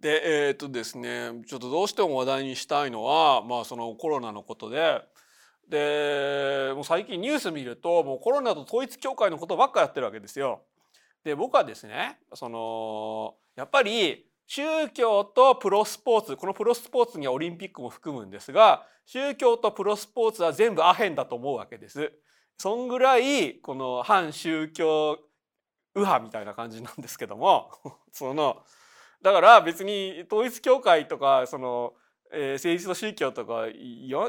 [0.00, 5.02] でえー、っとですねちょっとどうしても話題にしたいのはまあそのコロナのことで
[5.68, 10.62] でもう最近ニュース見るともうコロナと統一教会のことばっかやってるわけですよ。
[11.24, 22.12] で僕はですねそのやっぱり宗教とプロスポーツこのプロスポーツにはオリンピックも含むんですが宗教とプロスポーツは全部アヘンだと思うわけです。
[22.58, 25.18] そんぐらいこの反宗教
[25.94, 27.70] 右派みたいな感じなんですけども
[28.12, 28.62] その
[29.26, 31.94] だから別に統一教会とかその、
[32.32, 33.64] えー、政治と宗教とか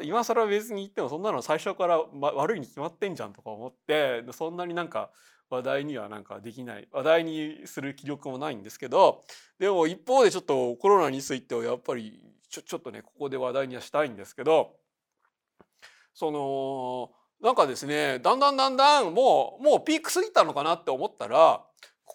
[0.01, 5.11] 今更別に言ってもそんなの最初から、ま、悪いに決まってんじゃんとか思ってそんなになんか
[5.51, 9.21] 話題にはなんかできない話題にする気力もないんですけど
[9.59, 12.19] でも一方でちょっとコロナについてはやっぱり
[12.49, 14.77] ちょちょっとねここで話題にはしたいんですけど
[16.15, 21.61] そのなんかですねだんだんだんだんもうもうピーク過ぎたのかなって思ったら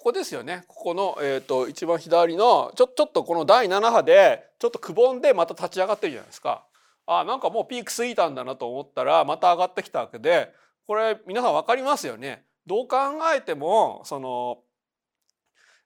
[0.02, 6.66] ここですよねここの、えーと、一番左のちょちょっとこの第7波でちょっとくぼんでまた立ち上がってるじゃないですか。
[7.06, 10.53] あなんかもうピーク過ぎたんだなと思ったらまた上がってきたわけで
[10.89, 12.42] これ皆さん分かりますよね。
[12.67, 12.97] どう考
[13.33, 14.59] えてもその、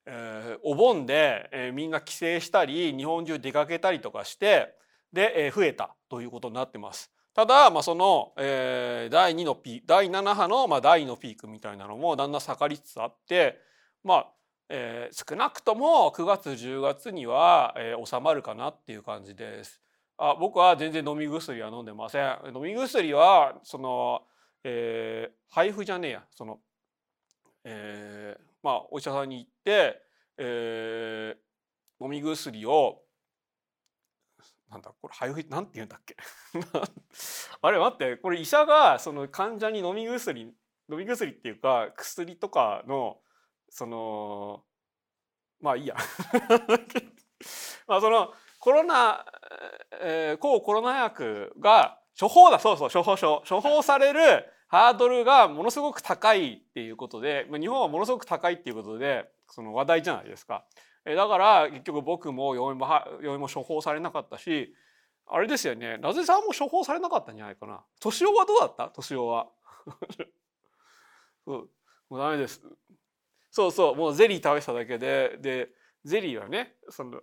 [0.06, 4.76] えー、お盆で、えー、みんな帰省したり日本中出かけたりとかして
[5.12, 7.12] で、えー、増えたということになってます。
[7.34, 13.66] ただ、まあ、その、えー、第2のピ第7波の、まあ、第2のピークみたいなのもだんだん下がりつつあって
[14.06, 14.32] まあ、
[14.68, 19.82] えー、少なくとも9月10月には、えー、収まるかなっていう感じです。
[20.16, 22.38] あ僕は全然飲み薬は飲んでません。
[22.54, 24.22] 飲み薬はその、
[24.64, 26.60] えー、配布じゃねえやその
[27.64, 30.00] えー、まあお医者さんに行って、
[30.38, 33.02] えー、飲み薬を
[34.70, 36.16] なんだこれ配布なんて言うんだっけ？
[37.60, 43.20] あれ待ってこれ医者がその患者に飲み薬飲み薬っていうか薬とかの
[43.68, 44.64] その
[45.60, 45.96] まあいいや
[47.86, 49.24] まあそのコロナ、
[50.00, 60.64] えー、抗コロナ薬が処方だそうそう処方書処方されるハードルがものすごく高いっていうことでまあ日本はものすごく高いっていうことでその話題じゃないですか。
[61.04, 62.88] えだから結局僕も嫁も
[63.22, 64.74] 嫁も処方されなかったし
[65.28, 67.84] あれですよねなぜさんも処方されなかったんじゃないかな。
[68.00, 68.88] 年男はどうだった？
[68.90, 69.46] 年男は。
[71.46, 71.70] そう
[72.08, 72.60] もうダメです。
[73.56, 75.70] そうそうもうゼリー食べてただけでで
[76.04, 77.22] ゼリーはねその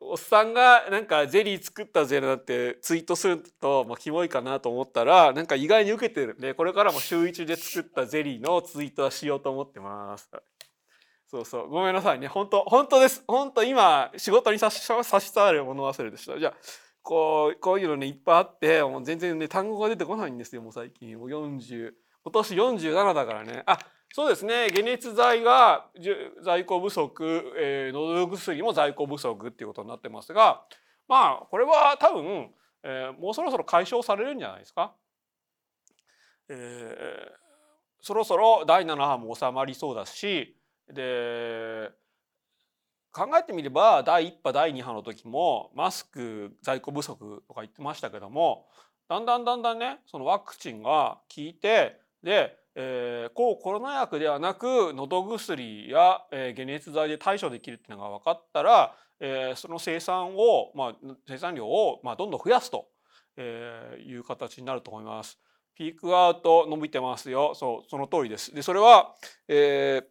[0.00, 10.28] おっさんがなんかゼリー作ったぜなんてツイートすると、まあ、キモいかなと思ったらなんか意外に受けてるんでこれからも週一で作ったゼリーのツイートはしようと思ってます。
[11.28, 11.68] そうそう。
[11.68, 12.26] ごめんなさいね。
[12.26, 13.22] 本当本当です。
[13.28, 16.40] 本当今仕事に差し差し障る物忘れでした。
[16.40, 16.54] じゃあ
[17.02, 21.16] こうこういうのねいっぱいあってもう全然ね単語が出てこないんですよもう最近。
[21.16, 21.92] もう40
[22.24, 23.62] 今年47だからね。
[23.66, 23.78] あ
[24.12, 25.86] そうですね解熱剤が
[26.42, 30.62] 在庫不足、えー、喉薬も在庫不足っていうことになってますが
[31.06, 32.50] まあこれは多分、
[32.82, 34.92] えー、もうそろそろ解消されるんじゃないですか？
[36.48, 37.32] えー、
[38.00, 40.56] そろそろ第7波も収まりそうだし
[40.90, 41.90] で
[43.12, 48.66] 考えてみれば第1波第2波の時もマスク在庫不足とか言ってましたけども
[49.08, 62.86] だんだんだんだんねそのワクチンが効いてでえー、抗コロナ薬ではなく喉薬や、えー、解熱剤で対処できるっていうのが分かったら、えー、その生産を、まあ、生産量を、まあ、どんどん増やすと、
[63.36, 65.40] えー、いう形になると思います。
[65.74, 67.52] ピークアウト伸びてますよ。
[67.56, 68.54] そう、その通りです。
[68.54, 69.12] で、それは、
[69.48, 70.02] え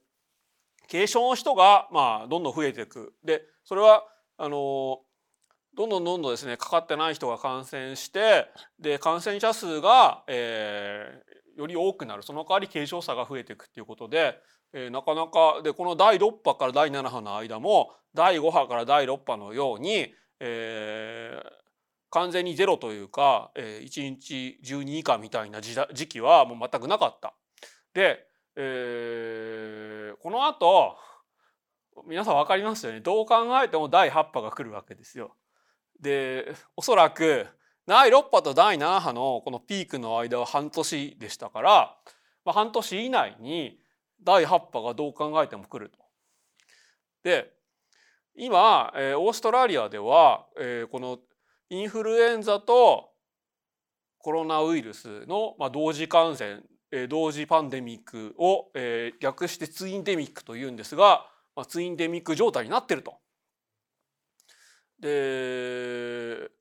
[0.87, 3.13] ー、軽症の人が、まあ、どんどん増えていく。
[3.23, 4.03] で、それは、
[4.35, 4.99] あの
[5.77, 8.47] どんどんどんどんですねかかってない人が感染して
[8.79, 11.23] で感染者数が、え
[11.57, 14.39] より多くなるその代わり軽症者が増えていくっていうことで、
[14.73, 21.49] えー、なかなかでこの第6波から第7波の間も第5波から第6波のように、えー、
[22.11, 27.33] 完全にゼロというか、えー、1日12以下みたいな時期はもう全くなかった。
[27.93, 30.95] で、えー、この後
[32.05, 35.35] 皆さん分かりますよねどう考えても第8波が来るわけですよ。
[35.99, 37.47] でおそらく
[37.87, 41.95] 第6波と第7波のこのピークの間は半年でしたから、
[42.43, 43.79] まあ、半年以内に
[44.21, 45.97] 第8波がどう考えても来ると。
[47.23, 47.53] で
[48.35, 51.19] 今、えー、オーストラリアでは、えー、この
[51.69, 53.09] インフルエンザと
[54.19, 56.59] コロナウイルスの、まあ、同時感染、
[56.91, 61.25] えー、同時パンデミックを、えー、略してツインデミックというんですが、
[61.55, 63.15] まあ、ツインデミック状態になってると。
[64.99, 66.56] で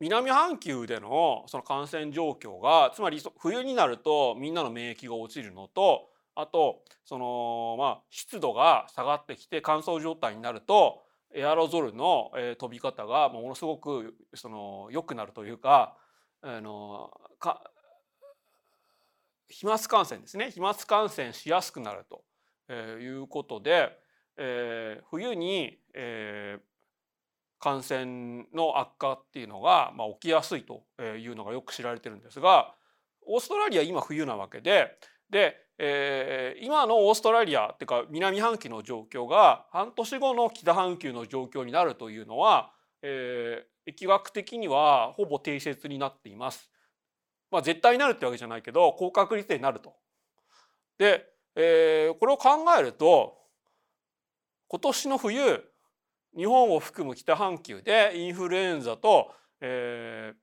[0.00, 11.02] 南半球でのその感染状況がつまり冬になるとみんなの免疫が落ちるのとあとそのまあ湿度が下がってきて乾燥状態になると
[11.34, 15.94] エアロゾルの、飛び方がものすごくその良くなるというか
[16.40, 17.70] あのか
[19.48, 20.50] 飛沫感染ですね。
[20.50, 22.22] 飛沫感染しやすくなると、
[23.00, 23.90] いうことで、
[24.36, 26.60] えー、冬に、えー、
[27.58, 32.74] 感染の悪化っていうのが、まあ、起きやすいというのがよく知られてるんですが
[33.26, 34.96] オーストラリア今冬なわけで
[35.30, 42.72] で、えー、今のオーストラリアっていうか南半球の状況が半年後の北半球の状況になるというのは、
[43.02, 46.70] えー、疫学的にはほぼ定説になっています。
[47.50, 49.94] まあ、絶対になるってわけじゃないけど高確率でなると。
[50.98, 53.38] で、えー、これを考えると
[54.68, 55.64] 今年の冬
[56.36, 60.36] 日本を含む北半球でインフルエンザと、えー、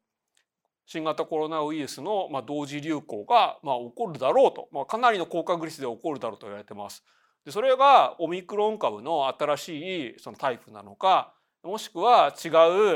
[0.85, 7.03] 新型コロナウイルスの、まあ、同時流行が、まあ、起こるだろうと、まあ、かなりの高確率で起こるだろうと言われてます。
[7.45, 11.33] でそれがオミクロン株の新しいそのタイプなのか
[11.63, 12.49] もしくは違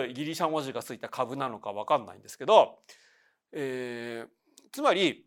[0.09, 2.79] うギリシャ文字がついた株なのか分かんないんですけど、
[3.51, 4.29] えー、
[4.71, 5.25] つまり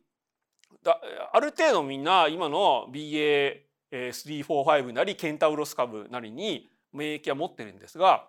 [0.82, 1.00] だ
[1.32, 8.28] ある程度みんな今の BA345 なりケンタウロス株なりに免疫は持ってるんですが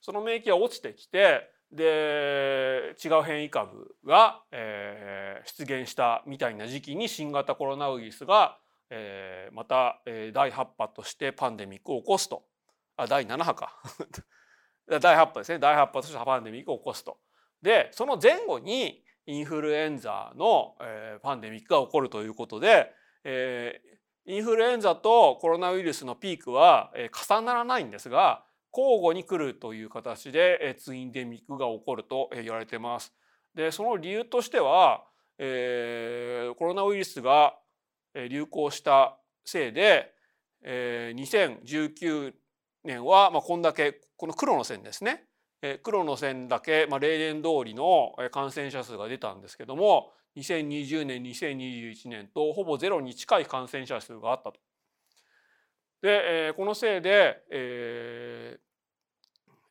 [0.00, 8.58] その免疫が落ちてきてで違う変異株が、えー、出現したみたいな時期に新型コロナウイルスが、
[8.90, 12.42] えー、また、えー、第8波としてパンデミックを起こすと。
[12.96, 13.80] あ第7波か。
[15.00, 15.58] 第8波ですね。
[15.60, 17.18] 第8波としてパンデミックを起こすと。
[17.62, 23.80] でその前後にインフルエンザの、えー、パンデミックが起こるということで、え、
[24.26, 26.92] インフルエンザとコロナウイルスのピークは、
[27.28, 33.12] 重ならないんですが交互に来るという形でツインデミックが起こると言われてます。
[33.54, 35.04] でその理由としては、
[35.38, 37.56] えー、コロナウイルスが
[38.14, 40.12] 流行したせいで、
[40.62, 42.32] えー、2019
[42.84, 45.24] 年は、まあ、こんだけこの黒の線ですね、
[45.62, 54.60] えー、黒の線だけ、まあ、例年通りの感染者数が出たんですけども2020年2021年とほぼゼロに近い感染者数があったと。
[56.02, 58.58] で、えー、このせいで、え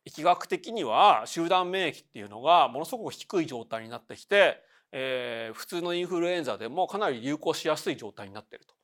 [0.06, 4.62] ー、疫学的には集団免疫っていうのがものすごく低い状態になってきて、
[4.92, 8.74] えー、普通のインフルエンザでもかなり流行しやすい状態になっていると。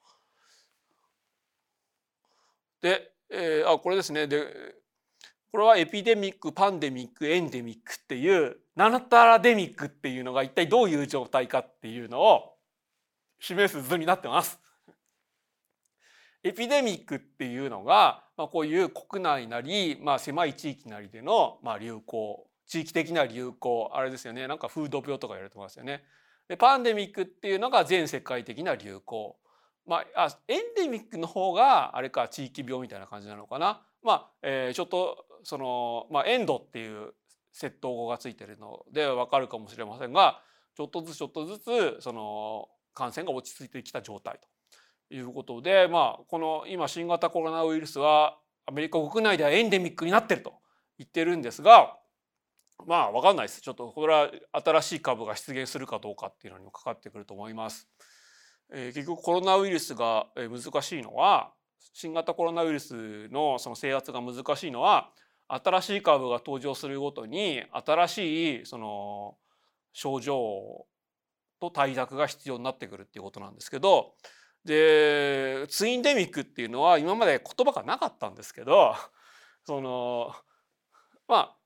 [2.81, 4.75] で、えー、あこれですねで
[5.57, 12.59] これはエピデミックパンデミックエンデミックっていうナナタラデミックっていうのが一体どういう状態かっていうのを
[13.41, 14.61] 示す図になってます。
[16.45, 26.05] エピデミックっていうのが、まあ、こういう国内なり、まあ、狭い地域なりでの、まあ、流行地域的な流行あれですよねなんか風土病とか言われてますよね。
[26.51, 29.39] でパンデミックっていうのが全世界的な流行。
[29.87, 33.81] まあ、あエンデミックの方があれか地域病みたいな感じなのかな。
[34.03, 37.15] まあ、えー、ちょっとその、まあ、エンドっていう
[37.55, 40.41] 窃盗語がついてるのでわかるかもしれませんが
[40.77, 44.49] ちょっとずつちょっとずつその感染が落ち着いてきた状態と。
[45.09, 50.55] いうことで、まあ、この今新型コロナウイルスはアメリカ国内ではエンデミックになってると
[50.99, 51.97] 言ってるんですが
[52.89, 54.33] まあ分かんないですちょっとこれは
[54.65, 57.89] 新しい株が出現するかどうかっていうのにもかかってくると思います。
[58.73, 61.53] えー、結局コロナウイルスが難しいのは
[61.93, 65.13] 新型コロナウイルスのその制圧が難しいのは
[65.49, 69.37] 新しい株が登場するごとに新しいその
[69.93, 70.87] 症状
[71.61, 74.15] と対策が必要になってくるっていうことなんですけど
[74.65, 78.95] でツインデミックっていうのは今まで言葉がなかったんですけど
[79.65, 80.33] その
[81.29, 81.57] まあ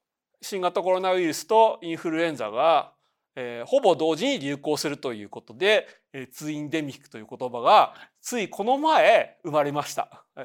[0.43, 2.93] 新型コロナウイルスとインフルエンザが、
[3.37, 10.25] えー、ほぼ同時に流行するということで、えー、ツインデミックという言葉がついこの前生まれました。
[10.37, 10.41] い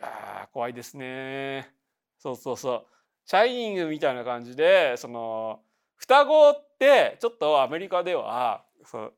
[0.00, 1.79] や怖いですね。
[2.20, 2.86] そうそうそう。
[3.24, 5.60] シャイニングみたいな感じでその
[5.96, 9.12] 双子ってちょっとアメリカではそう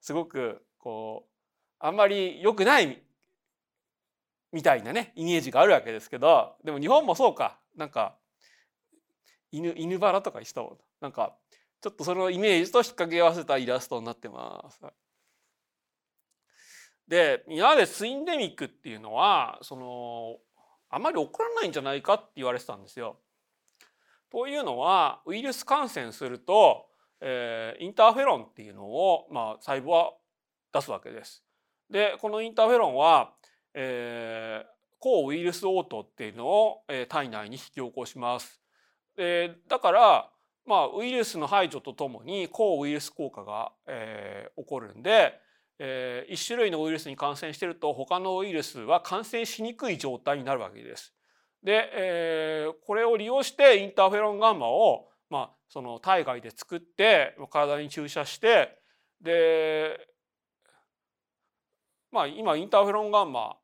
[0.00, 1.30] すごくこう
[1.78, 3.02] あんまり良くない
[4.50, 8.16] みたいなねイメージがあるわけですけどでも日本もそうかなんか
[9.52, 11.36] 犬犬バラとか人なんか
[11.80, 14.80] ちょっとそのイメージと引っ掛け合わせたイラストになってます。
[17.08, 20.38] で今までツインデミックっていうのはその
[20.92, 23.16] あまり起こらないんじゃないかって言われてたんですよ。
[24.30, 26.86] というのはウイルス感染すると、
[27.20, 30.12] えー、インターフェロンっていうのを、まあ、細胞は
[30.72, 31.42] 出すわけです。
[31.90, 33.32] でこのインターフェロンは、
[33.74, 34.66] えー、
[34.98, 38.60] 抗ウイルス応答っていうのを、えー、体内に引き起こします。
[39.16, 40.30] でだから
[40.66, 45.38] まあウイルスの排除とともに抗ウイルス効果が、えー、起こるんで、
[45.84, 51.12] え、1種類のウイルスに感染してると他のウイルスは感染しにくい状態になるわけです。
[51.64, 58.78] で、えー、これを利用してインターフェロンガンマを、まあ、その体外で作って体に注射して
[59.20, 60.08] で
[62.10, 63.56] まあ今インターフェロンガンマ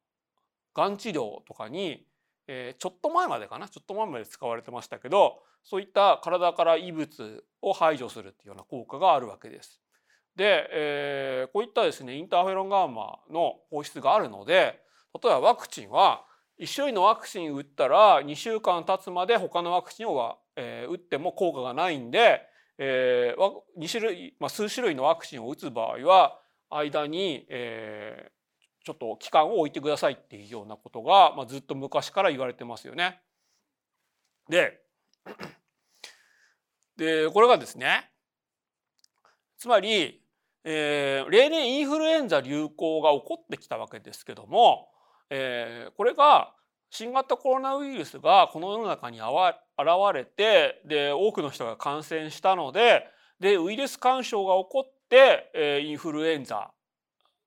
[0.75, 2.07] がん治療とかに、
[2.47, 9.81] えー、ちょっと前までかなちょっと前まで使われてましたけどそういった体から異物を排除するっていうような効果があるわけです。
[10.39, 14.81] で、えー、こういったですねインターフェロンガンマの放出があるので
[15.21, 16.25] 例えばワクチンは
[16.61, 22.43] 1種類のワクチン打ったら2週間経つまで他のワクチンを、えー、打っても効果がないんで、
[22.79, 26.39] えー、2種類、まあ、数種類のワクチンを打つ場合は
[26.71, 33.21] 間に、えー、ちょっと期間を置いてくださいっていうようなことが、まあ、ずっと昔から言われてますよね。
[34.49, 34.81] で
[36.97, 38.11] でこれがですね
[39.59, 40.23] つまり、
[40.71, 44.89] えー、例年インフルエンザ流行が起こってきたわけですけども
[45.31, 46.55] えー、これが
[46.91, 49.29] 新型コロナウイルスがこの世の中に現
[50.15, 53.07] れてで多くの人が感染したので
[53.41, 56.71] でウイルス干渉が起こって、えー、インフルエンザ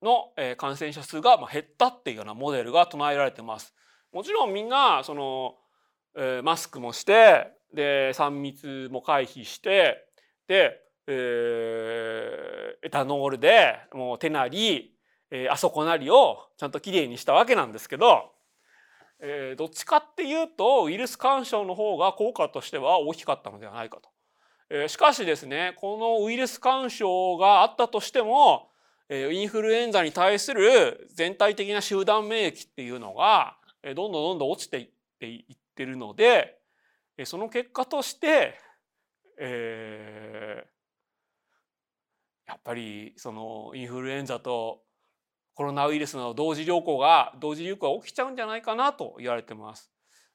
[0.01, 3.73] の、えー、感染者数が減ったっていうようなモデルが唱えられてます。
[4.13, 5.55] もちろんみんなその、
[6.15, 10.05] えー、マスクもしてで3密も回避して
[10.47, 10.79] で、
[11.11, 14.91] エタノールでもう手なり
[15.31, 18.33] えー、あそこなりをちゃんときれいにしたわけなんですけど、
[19.21, 24.09] えー、どっちかっていうとウイルス干渉の方が効果としては大きかったのではないかと。
[24.69, 28.69] えー、しかしですねこのウイルス干渉があったとしても、
[29.09, 34.89] えー、インフルエンザに対する全体的な集団免疫っていうのが、えー、どんどんどんどん落ちていっ
[35.19, 36.57] ていってるので、
[37.17, 38.55] えー、その結果として、
[39.39, 40.70] えー、
[42.51, 44.81] やっぱりそのインフルエンザと
[45.55, 49.89] コロナウイルスの同時流行が同時流行が起きちゃうんじゃないかなと言われてます。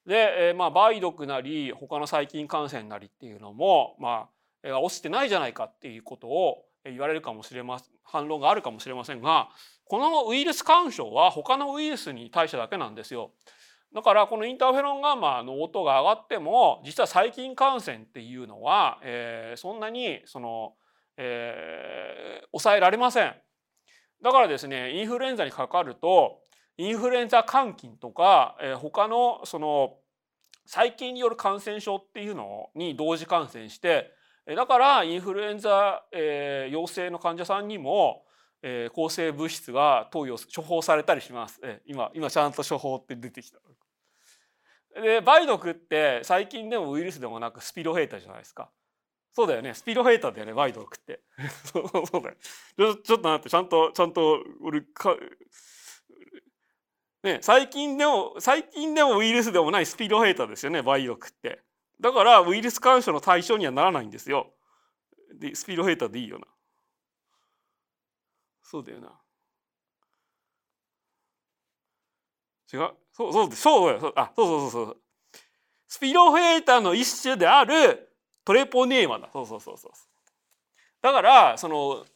[0.06, 4.28] で、え、まあ梅毒なり他の細菌感染なりっていうのもま
[4.64, 9.48] あ落ちてないじゃないかっていうことを言われるかもしれません反論があるかもしれませんが
[9.84, 13.32] このウイルス干渉は他のウイルスに対してだけなんですよ。
[13.94, 20.74] だからこのインターフェロンガンマの音が上がっても実は細菌感染っていうのは、えー、そんなにその、
[21.16, 23.34] えー、抑えられません。
[24.22, 26.40] だからですねインフルエンザにかかると
[26.76, 29.94] インフルエンザ肝菌とか、えー、他のその
[30.66, 34.10] 細菌による感染症っていうのに同時感染して
[34.54, 38.22] だからインフルエンザ、えー、陽性の患者さんにも、
[38.62, 41.60] えー、抗生物質が投与処方されたりします。
[41.64, 43.58] えー、今今ちゃんと処方って出てきた。
[44.94, 48.70] で梅毒って細菌でもウイルスでもなくスピロヘータじゃないですか。
[49.36, 49.74] そうだよね。
[49.74, 51.20] スピードフェイターだよね、ワイドを食って。
[51.70, 52.36] そうそうだよ。
[52.78, 55.14] ちょちょっと待って、ちゃんと、ちゃんと、俺か、
[57.22, 61.60] ね、最近でも、最近でもウイルスでもないスピードフェイターですよね、梅毒って。
[62.00, 64.54] だから、ウイルス干渉の対象にはならないんですよ。
[65.34, 66.46] で、スピードフェイターでいいよな。
[68.62, 69.18] そうだよな。
[72.72, 74.12] 違うそう、そう、そうだよ。
[74.16, 74.96] あ、そうそうそうそう。
[75.88, 78.08] スピロフェーターの一種である
[78.46, 79.28] トレポネーマだ。
[79.32, 79.92] そうそうそうそう。
[81.02, 82.06] だからその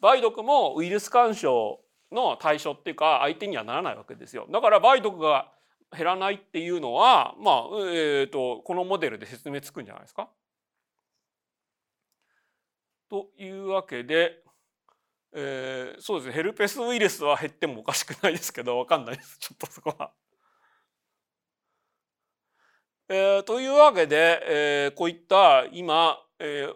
[0.00, 1.80] 梅毒もウイルス干渉
[2.12, 4.46] の対象っていうか相手にはならないわけですよ。
[4.50, 5.50] だから梅毒が
[5.94, 7.56] 減らないっていうのはまあ、
[7.90, 10.28] えーと、このモデルで説明つくんじゃないですか。
[13.10, 14.40] というわけで、
[15.34, 16.32] えー、そうですね。
[16.34, 19.36] ヘルペスウイルスは減ってもおかしくないですけど分かんないです。
[19.40, 20.12] ちょっとそこは。
[23.06, 26.74] えー、というわけで、えー、こういった今、えー、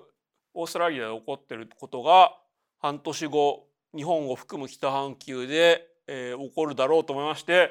[0.52, 2.36] オーストラリアで起こっていることが
[2.80, 3.66] 半年後
[3.96, 7.70] 日本を含む北半球で、えー、起こるだろうと思いまして、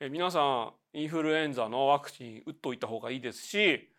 [0.00, 3.90] えー、皆さんインフルエンザのワクチン打っといた方がいいですし、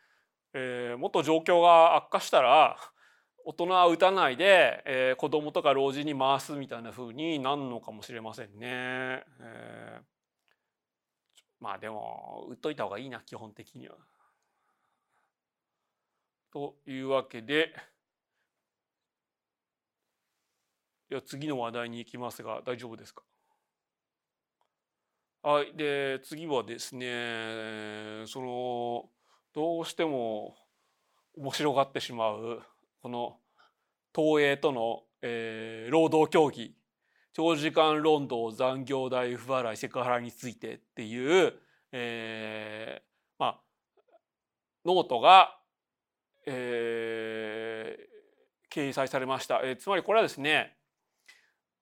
[0.55, 2.77] えー、もっと状況が悪化したら
[3.45, 9.23] 大人は打たないで、えー、子供とか老人に回すみたいな風になるのかもしれませんね。
[9.39, 10.18] えー
[11.59, 13.95] まあでも売っといた方がいいな基本的には。
[16.51, 17.73] というわけで
[21.09, 23.23] では次の話題に行きますが大丈夫ですか？
[25.41, 29.09] はいで次はですねその
[29.53, 30.55] どうしても
[31.37, 32.61] 面白がってしまう
[33.01, 33.39] この
[34.15, 36.75] 東映との、えー、労働協議
[37.33, 41.53] 長時間労働残業代不払いセクハラについてっていう、
[41.91, 43.03] えー、
[43.37, 43.59] まあ
[44.85, 45.57] ノートが、
[46.45, 50.75] えー、掲載されました、えー、つまりこれはですね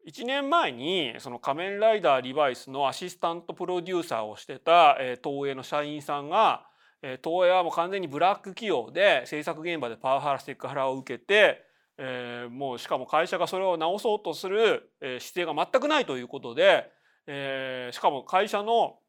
[0.08, 6.66] 1年前にその仮面ライダーリバイスのアシスタントプロデューサーをしてた、えー、東映の社員さんが、
[7.01, 11.66] えー、東映はもう完全にブラック企業で制作現場でパワハラセクハラを受けて、
[11.98, 16.92] えー、もうしかも会社がそれを直そうとする、えー、姿勢が全くないということで、
[17.25, 19.00] えー、しかも会社の、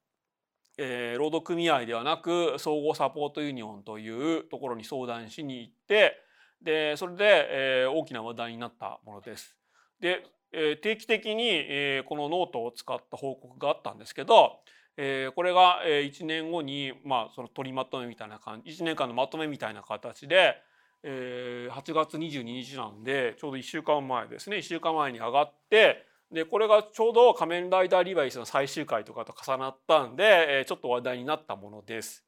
[0.78, 6.16] えー、労働組合ではなく総合サポートユニオンというところに相談しに行って
[6.62, 9.56] でそれで、えー、大きな話題になったものです。
[10.00, 14.60] でえ定期的に、えこのノートを使った報告があったんですけど、
[14.96, 20.56] えこれが、え1年後に、まあ、その取りまとめみたいな感じ1年間のまとめみたいな形で、
[21.02, 32.22] え8月22日なんでちょうど1週間前ですね1週間前に上がってでこれがちょうど「仮面ライダーリバイス」の最終回とかと重なったんで、えちょっと話題になったものです。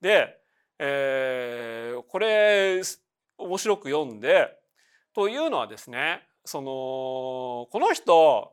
[0.00, 0.40] で、
[0.78, 2.82] えー、これ
[3.38, 4.58] 面白く読んで
[5.14, 6.66] というのはですねその
[7.70, 8.52] この人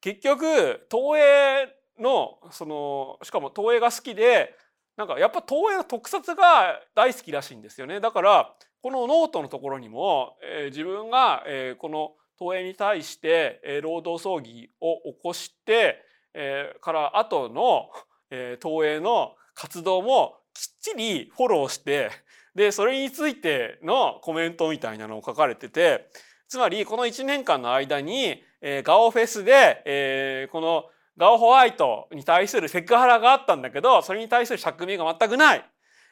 [0.00, 1.68] 結局東映
[2.00, 4.54] のそのしかも東映が好きで
[4.96, 17.88] なんかやっぱ東映の特撮が大好きらしいんですよねだからこのノートのところにも、えー、自分が、えー、この東映に対して、えー、労働争議を起こして、えー、から後の、
[18.30, 22.10] えー、東映の活動もきっちりフォローして
[22.54, 26.10] でそれについてのコメントみたいなのを書かれてて
[26.46, 30.84] つまりこの1年間の間に、えー、ガオフェスで、えー、この
[31.16, 35.64] ガオホワイトに対するセクハラがあったんだけどそれに対する釈明が全くない。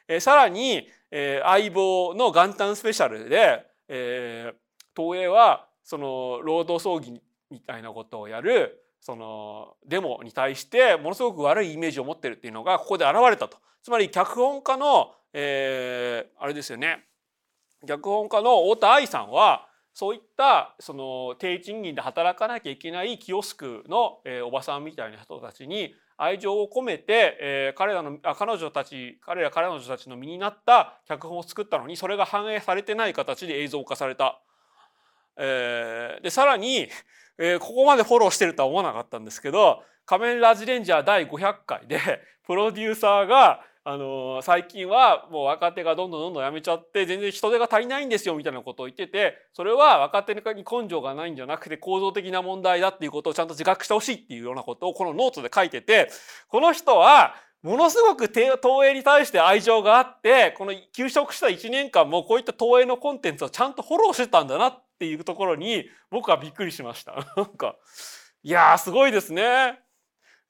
[0.07, 13.57] えー、さらに、えー、相棒の元旦スペシャルで、えー、東映はその労働争議みたいなことをやるそのデモに対してものすごく悪いイメージを持ってるっていうのがここで現れたと。
[13.83, 17.05] つまり脚本家の、えー、あれですよね
[17.87, 34.39] 脚本家の太田愛さんはそういったその低賃金で働かなきゃいけないキオスクの、えー、おばさんみたいな人たちに愛情を込めて、えー、彼らのあ彼女たち彼ら彼女たちの身になった脚本を作ったのにそれが反映されてない形で映像化された。
[35.35, 36.87] えー、でさらに、
[37.39, 41.99] えー、ここまでフォローしてるとは思わなかったんですけど「仮面ラジレンジャー第500回」で
[42.45, 56.09] プロデューサーがあの最近はもう若手がどんどんどんどん辞めちゃって全然人手が足りないんですよみたいなことを言っててそれは若手に根性がないんじゃなくて構造的な問題だっていうことをちゃんと自覚してほしいっていうようなことをこのノートで書いてて
[56.47, 67.15] この人はものすごく東映に対して愛情があってこの休職した1年間もこういった東映のコンテンツをちゃんとフォローしてたんだなっていうところに僕はびっくりしました。
[67.35, 67.75] なんか
[68.43, 69.82] いやーすごいですね。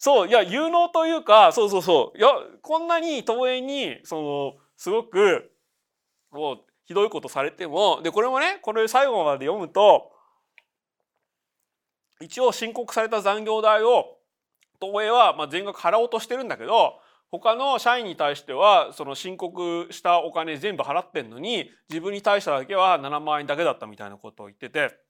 [0.04, 2.18] そういや有能というかそうそうそう。
[2.18, 2.28] いや
[2.62, 5.50] こんなに東映にそのすごく
[6.30, 10.12] もうひどいことされてもでこれもねこれ最後まで読むと
[12.20, 14.18] 一応申告された残業代を
[14.82, 17.00] 東映はまあ全額払おうとしてるんだけど
[17.32, 25.03] 他の社員に対してはその申告したお金全部払ってんのに自分に対してだけは7万円だけだったみたいなことを言ってて。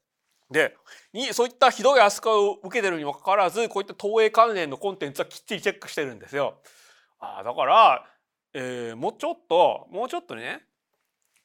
[0.54, 0.78] で
[1.12, 6.62] にそういったひどい扱いを受けてるにもかかわらずこういった東映関連のコンテンツはきっちりチェックしてるんですよ。
[7.20, 8.06] あだから、
[8.54, 10.62] えー、もうちょっともうちょっとね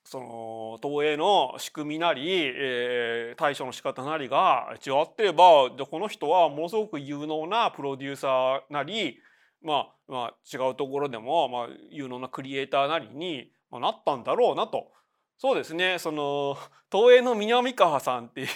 [0.05, 9.19] その東映の仕組みなり、えー、対処の仕方なりが違ってればでこの人はものすごく有能なプロデューサーなり、
[9.63, 14.91] まあ、まあ違うところでも、まあ、有能なクリエイターなりに、ま、なったんだろうなと
[15.39, 15.99] そうですね。
[16.01, 16.59] その
[16.91, 18.49] 東映の南川さんっていう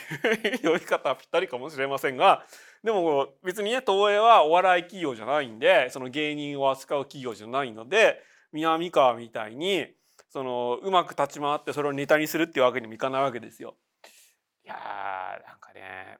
[0.63, 2.45] 呼び方はぴったりかもしれませんが
[2.83, 8.21] でも別にね東映はお笑い企業じゃないんでその芸人を扱う企業じゃないので
[8.53, 9.87] 南川みたいに
[10.29, 13.77] そのうまく立ち回ってそれをネタにするっていうわけにもいかないわけですよ。
[14.65, 16.19] いやーなんかね。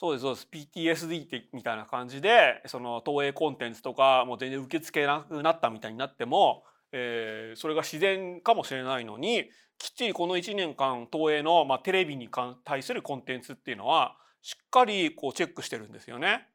[0.00, 0.48] そうですそうです。
[0.50, 12.28] PTSD ってみたいな感じでその東映コンテンツとかもう全然受け付けなくなったみたいになってもえー、それが自然かもしれないのにきっちりこの1年間東映の、まあ、テレビに
[12.64, 16.46] 対するコンテンツっていうのはしっかりこうチェックしてるんですよね。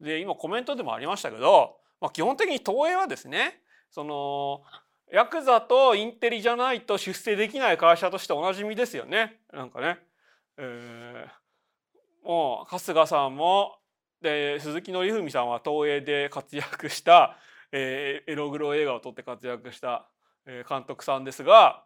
[0.00, 4.62] で今コメントでもありましたけど、まあ、基本的に東映はですねその
[5.12, 9.98] ヤクザとインテリじゃないと出世できない会社としておなじみですよねなんかね。
[10.58, 13.78] えー、もう春日さんも
[14.20, 17.36] で鈴木紀文さんは東映で活躍した
[17.72, 20.08] えー、エログロ映画を撮って活躍した、
[20.68, 21.84] 監督さんですが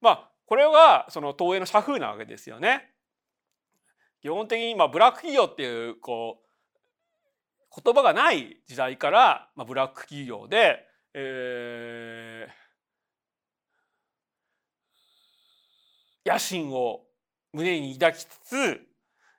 [0.00, 2.92] まあこれはその東映の社風なわけですよね。
[4.20, 6.42] 基本的にまあブラック企業っていうこ
[7.70, 17.02] う言葉がない時代から、まあ、ブラック企業で、えー、野心を
[17.52, 18.90] 胸に抱きつつ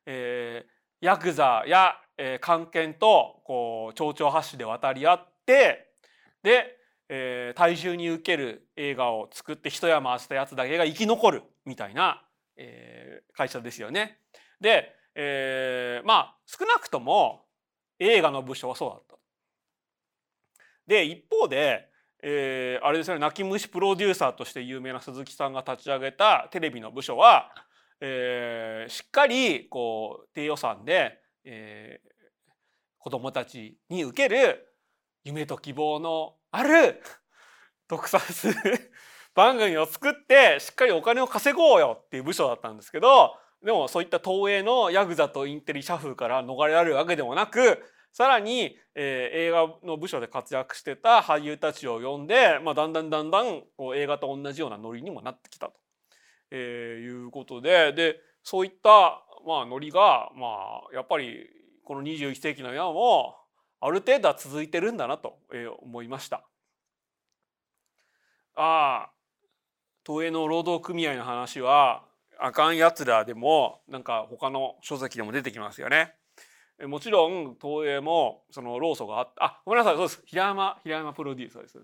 [0.06, 5.92] えー、ヤクザや、えー、官憲とこう町長発信で渡り合って
[6.44, 6.78] で、
[7.10, 12.24] えー、大衆に受ける映画を作って一山当てたやつだけが生き残るみたいな、
[12.58, 14.20] えー、会社ですよね。
[14.60, 17.46] で、えー、まあ少なくとも
[18.00, 19.18] 映画の部署はそうだった。
[20.88, 21.92] で一方で
[22.24, 27.52] えー、あれですね泣き虫プロデューサーとして有名な鈴木さんが立ち上げたテレビの部署は、
[28.00, 32.10] えー、しっかりこう低予算で、えー、
[33.00, 34.71] 子どもたちに受ける
[35.24, 37.02] 夢と希望のある
[37.88, 38.22] 特撮
[39.34, 55.74] 番組を作ってしっかりお金を稼ごうよっていう部署だったんですけどでもそういった東映のヤクザとインテリ社風から逃れられるわけでもなくさらに、えー、映画の部署で活躍してた俳優たちを呼んで、まあ、だんだんだんだんこう映画と同じようなノリにもなってきたと、
[56.50, 61.48] えー、いうことででそういった、まあ、ノリが、まあ、やっぱり
[61.86, 63.36] この21世紀の今も
[63.82, 65.40] ある程度は続いてるんだなと
[65.82, 66.44] 思いました。
[68.56, 69.12] ああ
[70.06, 72.04] 東映の労働組合の話は
[72.40, 76.16] あかんやつらでもなんか他の書籍でも出てきますよね。
[76.88, 81.78] もちろん東映もその労組があったあごめんなさいそうです平山平山プロデューサーです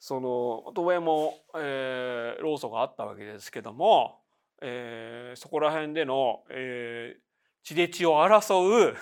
[0.00, 4.20] その東映も、えー、労組があったわけですけども、
[4.60, 7.20] えー、そこら辺での、えー、
[7.62, 8.96] 血で血を争う、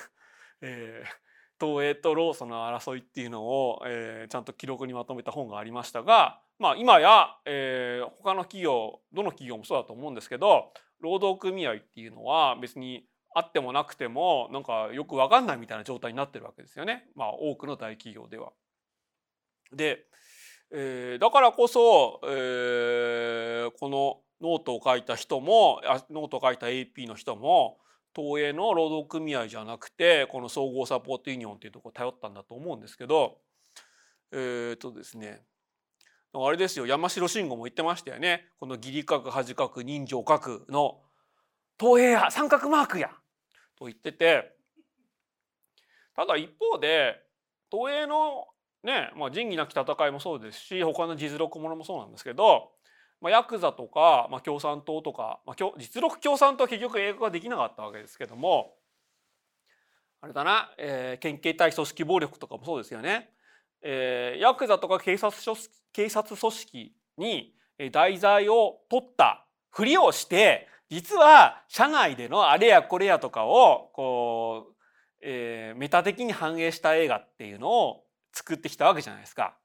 [0.62, 1.25] えー、
[1.60, 18.52] 東映と労組の争いっていうのを、えー、ちゃんと記録にまとめた本がありましたが、まあ、今や、えー、他の企業どの企業もそうだと思うんですけど労働組合っていうのは別にあってもなくてもなんかよく分かんないみたいな状態になってるわけですよね、まあ、多くの大企業では。
[19.74, 20.04] で、
[20.72, 27.78] えー、だからこそ、えー、このノートを書いた人もノートを書いた AP の人も
[28.16, 33.36] 東映の労働組合じゃなくてこの総合サポートユニオンっていうところを頼ったんだと思うんですけど
[34.32, 35.42] えっ、とですね
[36.44, 38.46] あれですよ山城慎吾も言ってましたよね。
[38.58, 41.00] この義理角恥角人情角の
[41.80, 43.10] 東映や三角マークや
[43.78, 44.52] と言ってて。
[46.14, 47.22] ただ一方で
[47.70, 48.46] 東映の
[48.82, 52.70] ね、まあ、仁義なき戦いもそうですし他の実力ものもそうなんですけど、
[53.20, 58.74] まあ、ヤクザとか、まあ、共産党とか、まあ、実力共産党は結局映画ができなかったわけですけども
[60.20, 63.30] あれだな、えー、県警対組織暴力とかもそうですよね。
[63.82, 65.40] えー、ヤクザとか警察
[65.92, 67.54] 警察組織に
[67.92, 74.74] 題材を取ったふりをして実は社内でのあれやこれやとかをこう、
[75.20, 79.56] えー、メタ的に反映した映画っていうのを作ってきたわけじゃないですか。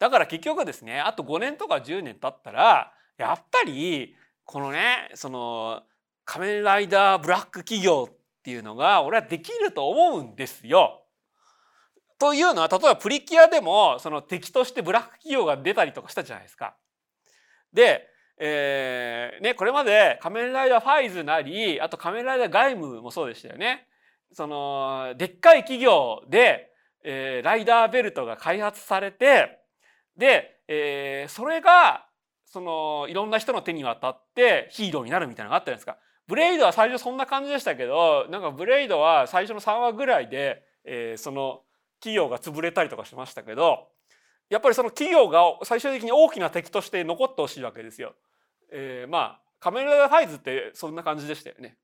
[0.00, 5.82] だから結局ですねあと5年とか10年経ったらやっぱりこのねその
[6.24, 11.02] 仮面ライダーブラック企業っていうのが俺はできると思うんですよ。
[12.18, 16.74] というのは例えばプリキュアでもその敵としてブラック企業が出たりとかしたじゃないですか。
[17.72, 18.06] で
[18.42, 23.86] えーね、これまで仮面ライダーファイズなりあと仮面ライダーガイムもそうでしたよね。
[24.32, 26.72] そのでっかい企業で、
[27.04, 29.60] えー、ライダーベルトが開発されて
[30.20, 32.06] で、えー、それが
[32.44, 35.96] そのいろんな人の手に渡ってヒーローになるみたいなのがあったじゃないですか。
[36.28, 41.62] ブレイドは最初そんな感じでしたけどなんかブレイドは最初の3話ぐらいで、えー、その
[42.00, 43.88] 企業が潰れたりとかしましたけど
[44.48, 48.14] やっぱりその企業が最終的に大きな敵として残ってほしいわけですよ。
[48.70, 51.76] えー、まあ仮面ライダーファイズってそんな感じでしたよね。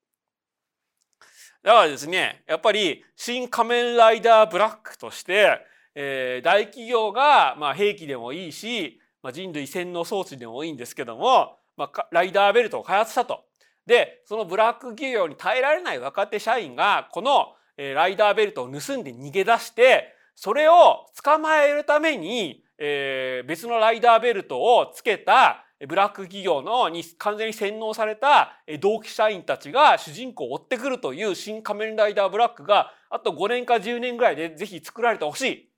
[1.63, 5.61] だからですねやっぱり新仮面ライダーブラックとして、
[5.99, 13.45] えー、大企業が、まあ、兵器でもいいし、まあ、人類洗脳装置でもいいんですけども、まあ、ライダーベルトを開発したと。
[13.87, 35.76] でそのブラック企業に耐えられない若手社員がこの、えー、ライダーベルトを盗んで逃げ出してそれを捕まえるために、えー、別のライダーベルトをつけたブラック企業のに完全に洗脳された同期社員たちが主人公を追ってくるという新仮面ライダーブラックがあと5年か10年ぐらいでぜひ作られてほしい。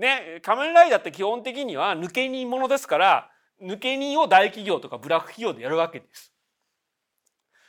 [0.00, 3.30] ね、仮面ライダーって基本的には抜け人ものですから
[3.62, 6.32] 抜け人を大企業とかブラック企業でやるわけです。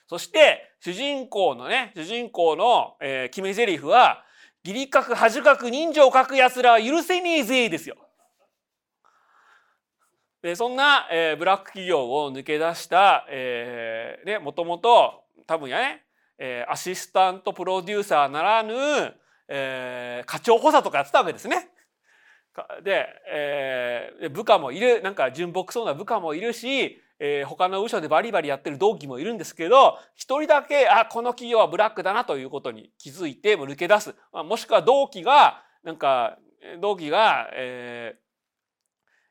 [0.07, 4.23] そして主人公のね主人公の、えー、決め台詞は
[4.63, 7.97] 「義理書く恥書く人情書く奴らは許せねえぜ」ですよ。
[10.41, 16.05] でそんな、えー、ブラック企業を抜け出した、えー、ね、もともと多分やね、
[16.37, 18.73] えー、アシスタントプロデューサーならぬ、
[19.47, 21.69] えー、課長補佐とかやってたわけですね。
[22.83, 36.39] で、えー、部下もいるなんか純朴そうな部下もいるしえー、他の部署でバリバリやってる同期もいるんですけど一人だけあこの企業はブラックだなということに気づいて抜け出す、まあ、もしくは同期がなんか
[36.81, 38.15] 同期が、え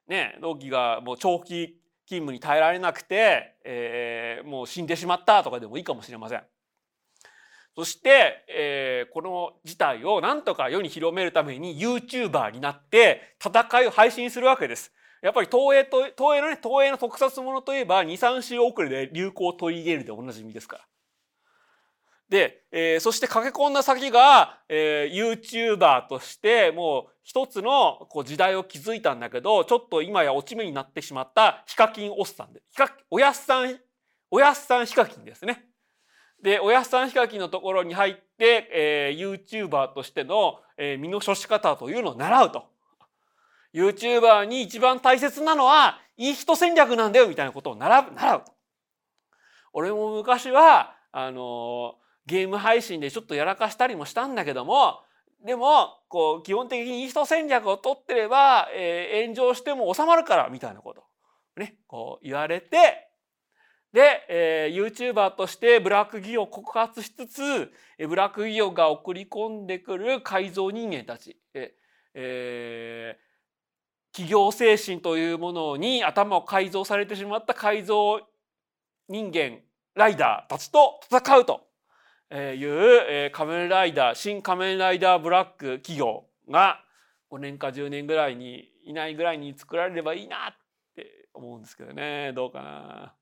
[0.09, 6.42] ー、ね同期がもう長期勤務に耐えられなくて、えー、もう死んでしまったとかでもいいかもしれません。
[7.76, 14.92] そして、えー、この事態をなんとか世に広めるために YouTuber になって戦いを配信するわけです。
[15.22, 20.85] やっぱり東映と、東映のね、東映の特撮ものといえば2、3週遅れで流行を取り入れるでおなじみですから。
[22.30, 33.78] で、えー、そして駆け込んだ先が、えー、YouTuber としてもう一つのこう時代を築いたんだけど、ちょっと今や落ち目になってしまったヒカキンおっさんで、ヒカおやっさん、
[34.30, 35.69] おやっさんヒカキンですね。
[36.42, 42.64] で、おやっさんヒカキンのところに入って、えー、YouTuber としての、えー、身の処し方というのを習うと。
[43.74, 48.12] YouTuber に一番大切なのは、いい人戦略なんだよみたいなことを習う。
[48.14, 48.44] 習う
[49.72, 55.00] 俺も昔は、あのゲーム配信でちょっとやらかしたりもしたんだけども、
[55.44, 61.03] でも、こう、基本的にいい人戦略を取ってれば、えー、炎上しても収まるから、みたいなこと。
[61.57, 63.10] ね、こう言われて、
[63.92, 67.72] で、えー、YouTuber としてブラック企業を告発しつつ、
[68.09, 71.37] ブラック企業が送り込んでくる改造人間たち、
[72.14, 73.31] えー、
[74.12, 78.20] 企業精神というものに頭を改造されてしまった改造
[79.09, 79.59] 人間、
[79.96, 81.66] ライダーたちと戦うと
[82.33, 86.85] いう、仮面ライダー、新仮面ライダーブラック企業が
[87.33, 90.55] 5年か10年ぐらいにいないぐらいに作られればいいなっ
[90.94, 92.33] て思うんですけどね。
[92.35, 93.14] どうかな。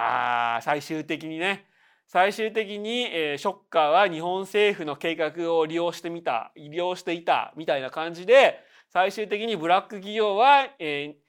[0.00, 1.66] あ最終的にね。
[2.06, 11.20] 最終的に、えー、ショッカーは日本政府の計画を利用してみた利用していたみたいな感じで最終的にブラック企業は、えー、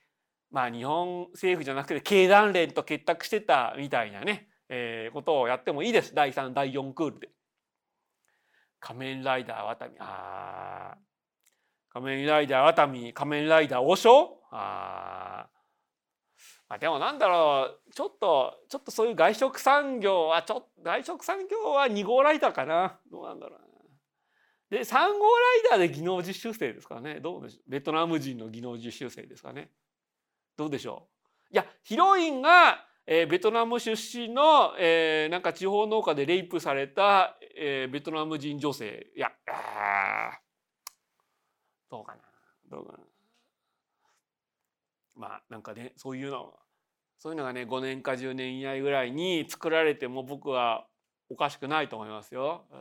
[0.51, 6.15] まあ日本政府じゃなくて経団連と結託してたみたいなね、えー、ことをやってもいいです。
[6.15, 7.29] 第3第4クールで。
[8.79, 10.95] 仮面ライダーワタミあ
[11.91, 15.47] 仮面ライダーワタミ仮面ライダー王将あ
[16.69, 22.99] まあ、でもなんだろうちょっとちょっとそういう外食産業はちょ外食産業は2号ライダーかな。
[23.11, 23.59] どうなんだろう。
[24.69, 25.17] で3号ライ
[25.71, 27.19] ダーで技能実習生ですかね。
[27.21, 27.71] どうでしょう。
[27.71, 29.71] ベトナム人の技能実習生ですかね。
[30.55, 31.07] どうでしょ
[31.51, 31.53] う。
[31.55, 39.07] いやヒロインが、えー、ベトナム出身の、えー、なんか地方農家でレイプされた、えー、ベトナム人女性。
[39.15, 39.31] いや
[41.89, 42.21] どうかな。
[42.69, 43.08] どうかな。
[45.19, 46.53] まあなんかねそういうの
[47.17, 50.87] そういうのがね5年か10年以内ぐらいに作られても僕は
[51.29, 52.65] おかしくないと思いますよ。
[52.71, 52.79] うん、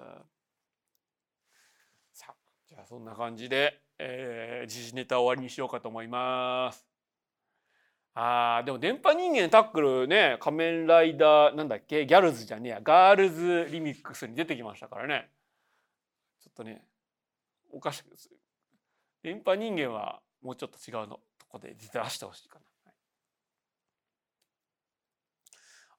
[2.13, 2.35] さあ
[2.69, 6.87] じゃあそんな感じで、えー、時事ネタ終わりにしようかと思います。
[8.15, 12.07] あーでも電波人間タックルね仮面ライダーなんだっけ？
[12.07, 12.81] ギャルズじゃねえや。
[12.81, 15.29] ガールズリミックスに出てきましたからね。
[16.41, 16.85] ちょっとね
[17.73, 18.07] おかしく
[19.25, 21.19] 電波人間はもうちょっと違うの。
[21.49, 22.65] こで出してほしいかな。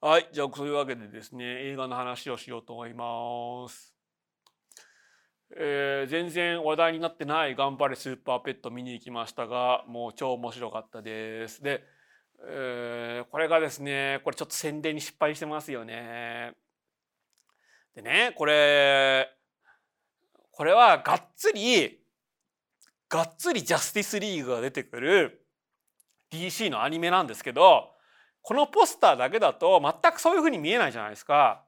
[0.01, 3.93] はい、じゃあそういうわけでですね映画の話をしようと思います。
[5.57, 11.61] えー、全然話題になってない「頑張れスーパーペット」見に行きましたがもう超面白かったです。
[11.61, 11.83] で、
[12.47, 16.53] えー、これがですねこれちょっと宣伝に失敗してますよね。
[17.93, 19.35] でねこれ
[20.51, 21.99] これはがっつり
[23.09, 25.45] がっつりジャスティスリーグが出てくる
[26.31, 27.89] DC のアニメなんですけど
[28.41, 31.63] このポスターだけだと全くそういうふうに見えないじゃないですか。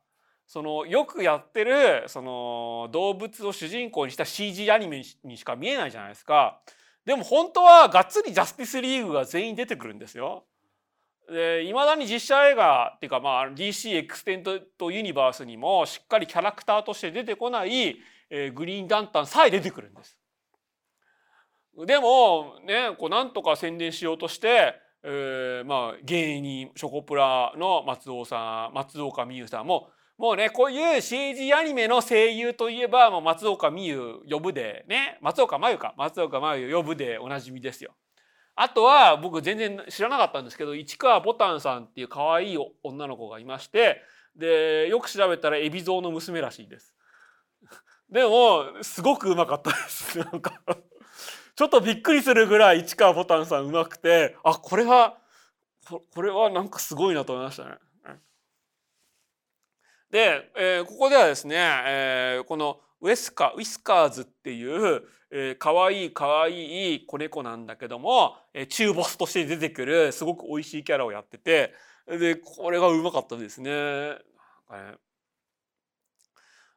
[0.47, 6.61] そのよくやってるその動物を主人公にした CG アニメにしか見えないじゃないですか。
[7.05, 10.45] でも本当はがっつりジャスティスリーグが全員出てくるんですよ。
[11.29, 14.43] で未だに実写映画っていうかまあ DC エクステン
[14.77, 17.97] デッドユニバースにもしっかりキャラクターとして出てこない、
[18.29, 20.20] えー、グリーンランタンさえ出てくるんです。
[21.85, 37.95] でもねこうなんとか宣伝しようとして、えー、まあ芸人チョコプラの松尾さん松岡美優さんももうねこういう CG アニメの声優といえばもう松岡美優呼ぶでね松岡真優か松岡真優呼ぶでおなじみですよ。
[38.55, 44.01] あとは僕全然知らなかったんですけど市川ぼたんさんっていう可愛い女の子がいまして
[44.35, 46.93] でよく調べたら海老蔵の娘らしいです。
[48.11, 50.61] でもすごくうまかったですなんか
[51.55, 55.17] ちょっとびっくりするぐらい市川ぼたんさんうまくてあこれは
[56.13, 57.71] これはなんかすごいなと思いましたね。
[60.09, 71.73] で、えー、ここではですね、えー、このウェスカウィスカーズっていうえー、かわいいかわいい子猫なんだけども、えー、中ボスとして出てくるすごく美味しいキャラをやってて
[72.05, 74.17] でこれがうまかったですね。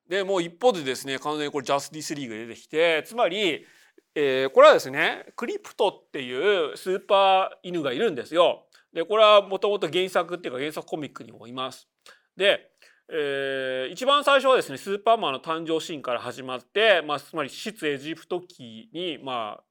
[0.09, 3.67] でもう一方でですね完全にこれジャスティスリーグ出てきてつまり、
[4.15, 8.67] えー、これはですねクリプトっていうスーパー犬がいるんですよ。
[8.93, 11.89] でこれはもともと原作っていうか原作コミックにもいます。
[12.37, 12.71] で
[13.09, 19.65] えー、一番最初はですねスーパーマンの誕生シーンから始まって、まあ、つまり出エジプト期に、まあ、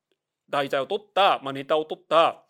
[0.49, 2.43] 題材を取った、まあ、ネタを取った、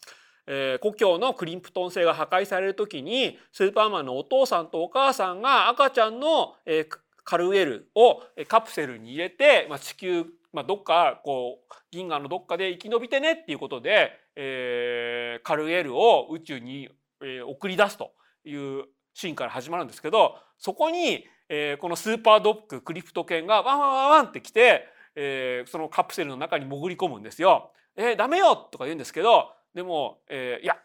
[0.46, 6.88] えー、故郷のクリンプトン星が破壊される時にスーパーマンのお父さんとお母さんが赤ちゃんの、えー、
[7.24, 16.90] カルエルをカプセルに入れて、まあ、地球、まあ、どっかこう銀河のどっかで生き延びてねっていうことで、えー、カルエルを宇宙に、
[17.22, 18.12] えー、送り出すと
[18.46, 18.86] いう
[19.16, 24.86] シーンから始まるんですけどそこに、えー、このスーパードッグクリプト犬がワンワンワンワンって来て、
[25.16, 27.72] えー、そのカプセルの中に潜り込むんですよ。
[27.96, 30.78] えー、ダメよとか言うんですけどでも、えー、いや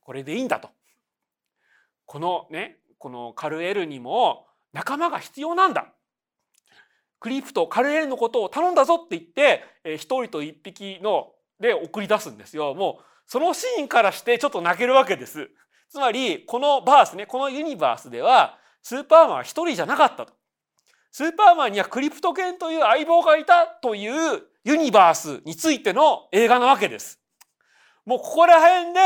[0.00, 0.70] これでいいんだと。
[2.06, 5.92] このねこのカルエルにも仲間が必要なんだ。
[7.20, 12.74] クリプトカルエルのことを頼んだぞって言って、えー、一人と一匹ので送り出すんですよ。
[12.74, 15.50] もうそのシーンからしてちょっと泣けるわけです。
[15.90, 20.32] つまりこのバースねこのユニバースではスーパーマンは一人じゃなかったと。
[21.12, 27.20] スーパーマンにはクリプト犬という相棒がいたというユニバースについての映画なわけです。
[28.06, 29.00] もうここら辺で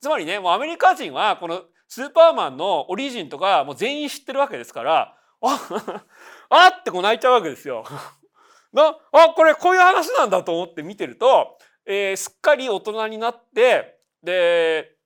[0.00, 6.04] つまりねもうアメリカ人はこのスーパーマンのオリジンとかもう全員知ってるわけですからあ
[6.50, 7.84] あってこう泣いちゃうわけですよ。
[8.72, 14.96] なあこれこういう話なんだと思って見てると、えー、すっかり大人になってで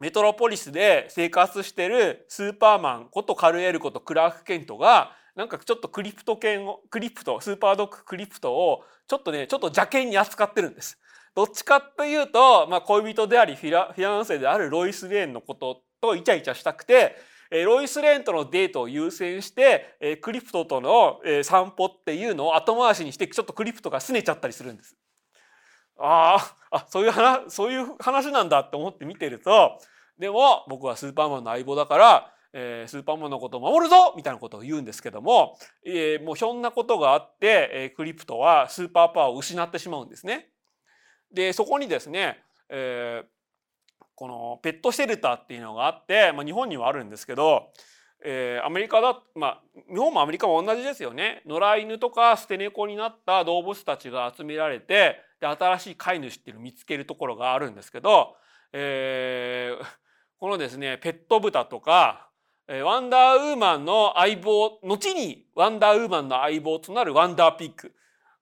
[0.00, 10.98] メトロポリスで生活してるスーパーマンことカルエルことクラーク・ケントがなんかちょっとクリプト犬をクリプトスーパードッグクリプトをちょっとねちょっと邪険に扱ってるんです。
[11.34, 17.14] どっちかというと、まあ、恋人でありフィラフィアンセであるロイス・レーンのこととイチャイチャしたくて
[17.50, 24.96] ロイス・レーンとのデートを優先してクリプトとの散歩っていうのを後回しにしてちょっとクリプトが拗ねちゃったりするんです。
[25.98, 29.78] ああそういう話そういう話なんだって思って見てると
[30.18, 40.48] でも僕はスーパーマンの相棒だから、えー、スーパーマンのことを守るぞみたいなことを言うんですけども、えー、もうひょんなことがあって、えー、クリプトはスーパーパワーを失ってしまうんですね。
[41.32, 43.26] でそこにですね、えー、
[44.16, 47.70] このペットシェルターっていうのがあって、まあ、日本にはあるんですけど
[48.24, 51.42] えー、アメリカだまあ日本もアメリカも同じですよね。
[51.46, 58.34] 野良犬とか捨て猫になった動物たちが集められてで新しい飼い主っていうのを見つけるところがあるんですけど、
[58.72, 59.84] えー、
[60.40, 62.28] このですねペット豚とか
[62.68, 67.94] ワンダーウーマンの相棒後にワンダーウーマンの相棒となるワンダーピック。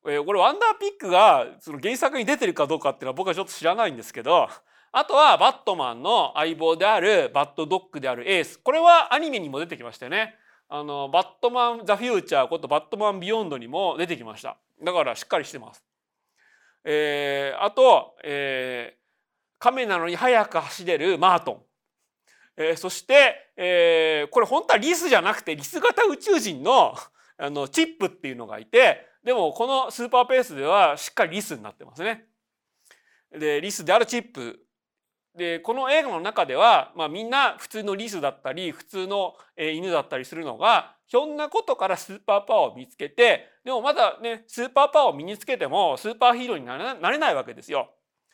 [0.02, 4.48] これワンダーピッグがその原作に出てるかどうかっていうのは僕はちょっと知らないんですけど
[4.96, 8.60] あとはバットマンの相棒であるバットドッグであるエース。
[8.60, 10.36] これはアニメにも出てきましたよね。
[10.68, 14.56] あの、バットマン・ザ・フューチャーことバットマン・ビヨンドにも出てきました。
[14.84, 15.84] だからしっかりしてます。
[16.84, 18.98] えー、あと、えー、
[19.58, 21.62] 亀なのに速く走れるマートン。
[22.56, 26.94] えー、そして、えー、これ本当はリスじゃなくてリス型宇宙人の
[27.36, 32.26] あのチップっていうのがいてでもこのスーパーペースではしっかりリスになってますね。
[33.36, 34.63] でリスであるチップ
[35.36, 46.76] でこの映画の中では、まあ、みんな普通のリスだったり普通の犬だったりするのがひょんなことからスーパーパワーを見つけてでもまだねスーパーパワーを身につけてもスーパーヒーローにな
[47.10, 47.90] れないわけですよ。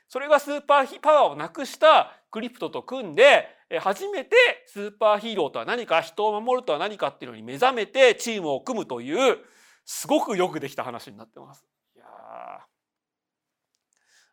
[0.08, 3.46] それがスーパーパワーをなくしたクリプトと組んで
[3.80, 4.36] 初めて
[4.66, 9.38] スーパーヒーローとは何か人を守るとは何かっていうのに目覚めてチームを組むという
[9.84, 11.64] すごくよくできた話になってます。
[11.94, 12.04] いや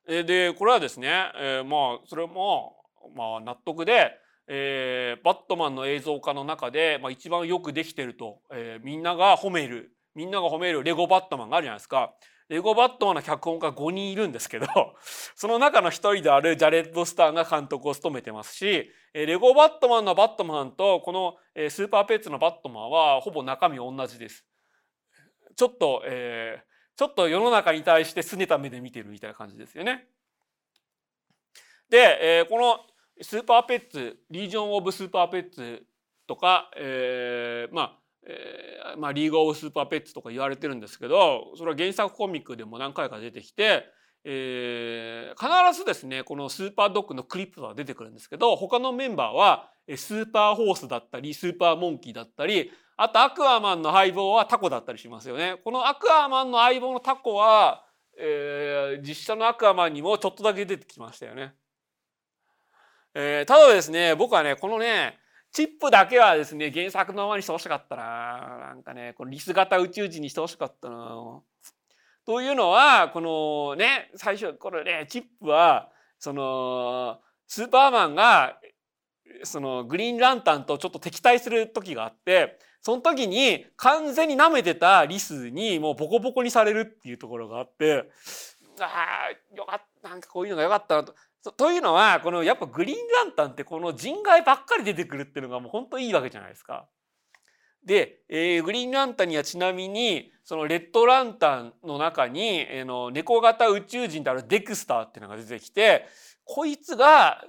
[0.07, 2.77] でこれはですね、えー、まあそれも
[3.15, 4.11] まあ納得で、
[4.47, 12.13] えー、バットマンの映像化の中で、まあ、一番よくできてると、えー、みんなが褒めるみんなが褒めるレゴバットマンがあるじゃないですか。
[12.49, 14.67] レゴバットマンの脚本家5人いるんですけど
[15.35, 21.35] その中の一人であるジャレッド・スターが監督を務めてますしレゴバットマンのバットマンとこの
[21.69, 24.45] スーパーペッツのバットマンはほぼ中身同じです。
[25.57, 30.07] ちょっと、えー、ちょっと世の中に対して拗ねた目で見てるみたいな感じですよね。
[31.89, 32.79] で、えー、この
[33.21, 35.83] スーパーペッツリージョン・オブ・スーパーペッツ
[36.25, 43.85] とか、えー、まあ、えー、まあ、リーグ・オブ・スーパーペッツとか言われてるんですけどそれは原作コミックでも何回か出てきて、
[44.25, 55.57] えー、必ずですねこのスーパードッグのクリプトが出てくるんですけど他のメンバーはスーパーホースだったりスーパーモンキーだったりあとアクアマンの相棒はタコだったりしますよね。
[55.63, 57.85] このアクアマンの相棒のタコは、
[58.19, 61.53] えー、実写のアクアマンにもちょっとだけ出てきましたよね。
[63.13, 65.19] えー、ただですね僕はねこのね
[65.51, 68.03] チップだけはですね原作のままにしてほしかったな
[68.67, 71.41] なんかねこのリス型宇宙人にしてほしかったな
[72.25, 75.89] というのはこのね最初これねチップは
[76.19, 78.59] そのスーパーマンが
[79.43, 88.09] そのグリーンランタンとちょっと敵対する時があってその時に完全に舐めてたリスにもうボコボコにされるっていうところがあって
[88.79, 91.13] ああよかったなんかこういうのがよかったなと。
[91.51, 96.87] というのはこのやっぱグリーンランタンってこの人外ばっかり出てくるっていうのがもう本当いいわけじゃないですか。
[97.85, 106.05] で、えー、グリーンランタンにはちなみにそのレッドランタンの中に、えー、の猫型宇宙人であるデクスターっていうのが出てきて
[106.43, 107.45] こいつが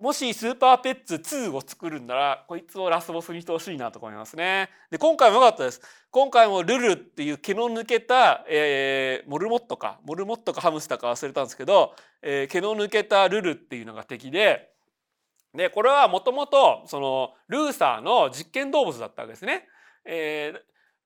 [0.00, 4.70] もしスーパーペッツ2を作るんならこいつをラスボスにしてほしいなと思いますね。
[4.90, 5.82] で今回も良かったです。
[6.10, 14.70] 今回もルルっていう毛の抜けた、えー、モルモットかモルモットかハムスターか忘れたんですけど、えー、毛の抜けたルルっていうのが敵で
[15.54, 19.68] でこれはもともとそのルーサーの実験動物だったわけですね。
[20.06, 20.60] えー、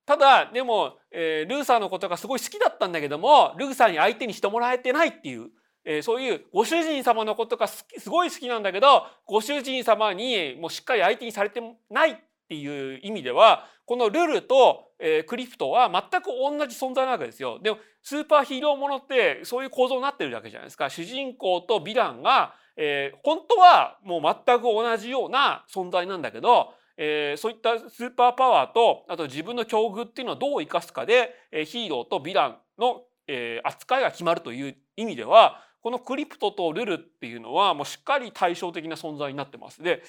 [0.05, 5.49] ただでも、えー、ルーサーのことがすごい好きだったんだけどもルーサーに相手にしてもらえてないっていう
[5.85, 12.15] えー、そういうご主人様のことがすごい好きなんだけどご主人様にもうしっかり相手にされてないっ
[12.47, 17.59] ていう意味ではこのルルと、えー、クリフトは全く同じ存在なわけですよ。
[17.61, 20.89] でもスーパーヒーローものってそういう構造になってるわけじゃないですか。
[20.89, 39.83] 主人公とヴィランが、えー、本当はもう全く同じような存在なんだけど、えー、そういったスーパーパワーとあと自分の境遇っていうのをどう生かすかで、えー、ヒーローとヴィランの、えー、扱いが決まるという意味ではこのクリプトとルルっていうのはもうしっかり対照的な存在になってます。
[39.83, 40.01] で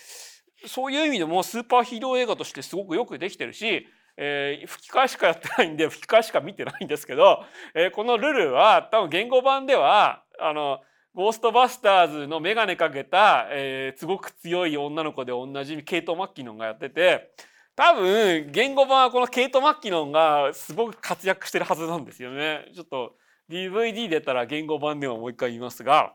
[0.66, 10.80] そういう意味でもスーパーヒーロー映画としてすごくよくできてるし、えー、吹き替えしかやってないんで 吹き替えしか見てないんですけど、えー、このルルは多分言語版ではあの
[11.12, 17.32] ゴーストバスターズの眼鏡かけた、えー、すごく強い女の子で同じみケイト・マッキノンがやってて
[17.74, 22.64] 多分言語版はこのケイト・マッキノンがすごく活躍してるはずなんですよね。
[22.74, 23.14] ちょっと
[23.50, 26.14] DVD 出たら言語版でももう一回言いますが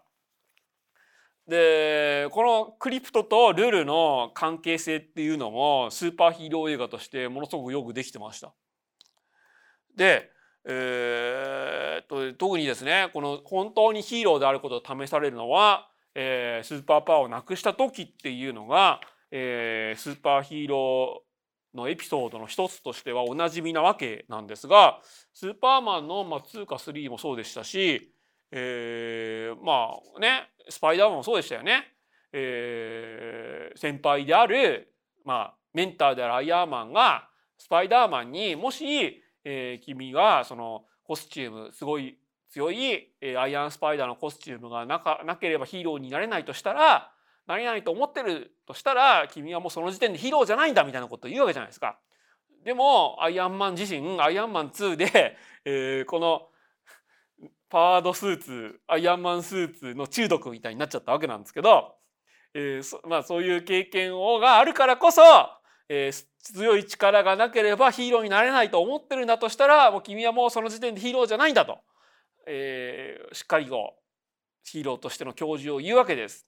[1.47, 8.53] でこのクリプトとルールの関係性っていうのもスーパーヒーロー映画としてものすごくよくできてました。
[9.95, 10.29] で、
[10.65, 19.01] えー、と特にですねこの本当にヒーローであることを試されるのは、えー、スーパーパワーをなくした時っていうのが、
[19.31, 21.30] えー、スーパーヒーロー
[21.73, 24.99] のエピソードの一つとしてはおなじみなわけなんですが
[25.33, 28.13] スーパーマンの、まあ、2か3もそうでしたし、
[28.51, 31.83] えー、まあねスパイダーマンもそうでしたよね。
[32.33, 34.93] えー、先輩である、
[35.25, 42.17] まあ、メンターであるアイアーマンがスパイダーマンにもし、えー、君がそのコスチュームすごい
[42.49, 47.11] 強い、えー、アイアンスパイダーのコスチュームがなかなければヒーローになれないとしたら
[47.47, 51.99] 何々と思ってるとしたら君はもうその時点でヒーローじゃないんだみたいなことを言うわけじゃないですか。
[52.63, 56.49] でもアイアンマン自身アイアンマン2で、 えー、この
[57.69, 61.95] パワードスーツアイアンマンスーツの中毒みたいになっちゃったわけなんですけど、
[62.53, 65.21] えーそまあ、そういう経験をがあるからこそ、
[65.89, 71.79] えー、強い力がなければヒーローになれないと思ってるんだとしたらもう君はもうその時点でヒーローじゃないんだと、
[72.45, 73.95] えー、しっかりと
[74.63, 76.45] ヒーローとしての教授を言うわけです。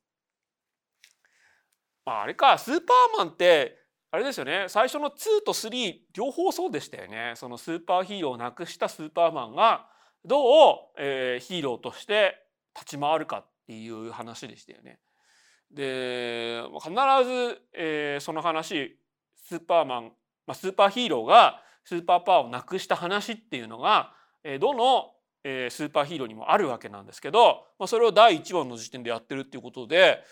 [2.06, 2.58] まあ、あれか。
[2.58, 3.78] スーパーマンって
[4.12, 4.66] あれですよね。
[4.68, 7.34] 最初の2と3両方そうでしたよね。
[7.36, 9.88] そのスーパーヒーローをなくしたスーパーマンが
[10.24, 12.38] どう、えー、ヒーローとして
[12.76, 15.00] 立ち回るかっていう話でしたよね。
[15.72, 18.98] で必ず、えー、その話
[19.36, 20.04] スーパーマン、
[20.46, 25.12] まあ、スーパーヒーローがスーパーパワーをなくした話っていうのが、えー、どの、
[25.44, 30.24] えー、スーパーヒーローにもあるわけなんですけど、まあ、それを第1話の時点でやってるっていうことで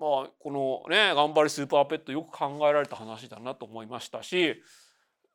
[0.00, 4.62] まあ、このね頑張りスーパーペットよく考えられた話だなと思いましたし、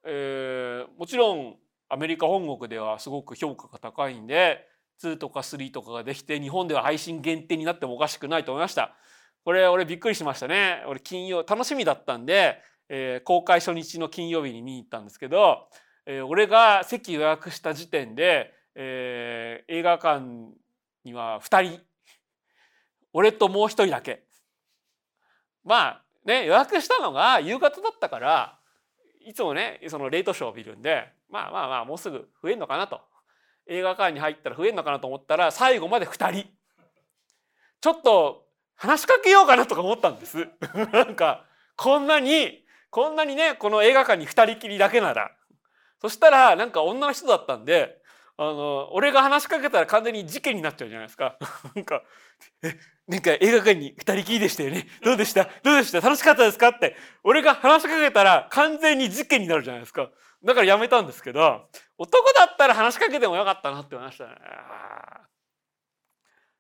[0.06, 1.56] えー、もちろん
[1.90, 4.68] アメリカ本国ではすごく評価が高いんで
[5.02, 8.96] 2とか3とかができて日本では配信限定になってもおかしくないと思いました。
[9.46, 10.84] これ俺びっくりしましたね。
[10.88, 15.70] 俺金曜楽しみだったんで、えー、公開初日の金曜日に見に行ったんですけど、
[16.06, 20.26] えー、俺が席予約した時点で、えー、映画館
[21.06, 21.80] には2人
[23.14, 24.24] 俺ともう一人だけ
[25.70, 28.58] まあね予約したのが夕方だったから
[29.24, 33.02] いつもねそのレートショーを見るんでまあまあまあもうすぐ増えんのかなと。
[33.72, 36.50] 映画館に入ったら増えんのかなと思ったら最後まで2人。
[37.82, 40.48] ちょっと話しかけようかなとか思ったんです。
[40.92, 41.46] なんか
[41.78, 45.32] こんなにこんなにねこの映画館に二人きりだけなら。
[46.02, 48.02] そしたらなんか女の人だったんで
[48.38, 51.38] あの俺が話しかけたら完全に事件になっちゃうじゃないですか。
[51.76, 52.02] なんか
[52.64, 52.80] え
[53.10, 54.88] なんか映画館に二人きりでしたよね。
[55.04, 55.50] どうでした？
[55.64, 56.00] どうでした？
[56.00, 56.70] 楽しかったですか？
[56.70, 60.10] って俺が話しかけたら完全に事件になるじゃないですか。
[60.44, 61.66] だからやめたんですけど
[61.98, 64.32] 男だったら話しかけてもよかったなって思いましたね。
[64.36, 64.38] っ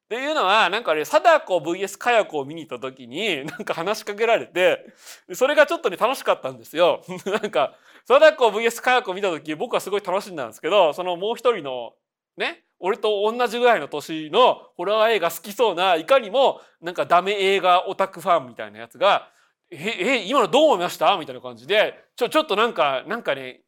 [0.09, 4.87] ていうのはなんかね貞子 VS かや子を見に行った時になんか話しかけられて
[5.33, 7.03] それがちょっとね楽しかったんですよ。
[7.41, 7.75] なんか
[8.07, 11.93] 貞子 VS かや子を見た時僕はすごい楽しんだんですけどそのもう一人の
[12.37, 19.29] ね俺と同じぐらいの年のホラー映画好きそうないかにもなんかダメ映画オタクファンみたいなやつが
[19.71, 23.61] 「ええ今のどう思いました?」みたいな感じでちょちょっとなんかなんかね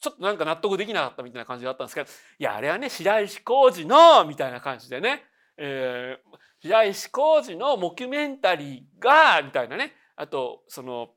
[0.00, 5.24] ちょっとなんか納得できなかったみたいな感じだったんですけどいやあれはね白石浩二のみたいな感じでね
[5.56, 11.10] えー、白石浩二のモキュメンタリーがみたいなねあとその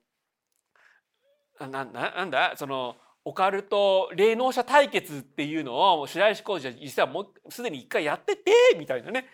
[1.60, 2.54] なななんだ？
[2.56, 9.28] そのオカルト霊能者対決っていうのを白石浩二は実はもうすでに一回やっててみたいなね。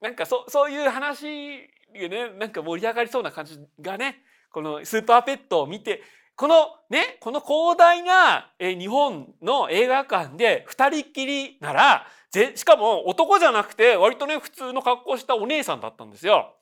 [0.00, 1.60] なんかそそういう話
[1.94, 2.30] がね。
[2.38, 4.22] なんか盛り上がりそうな感じがね。
[4.50, 6.02] このスーパーペットを見て
[6.36, 12.06] このねこの広大な日本の映画館で二人きりなら
[12.54, 16.54] しかも男じゃなくて割とね普通の格好したお姉さんだったんですよ。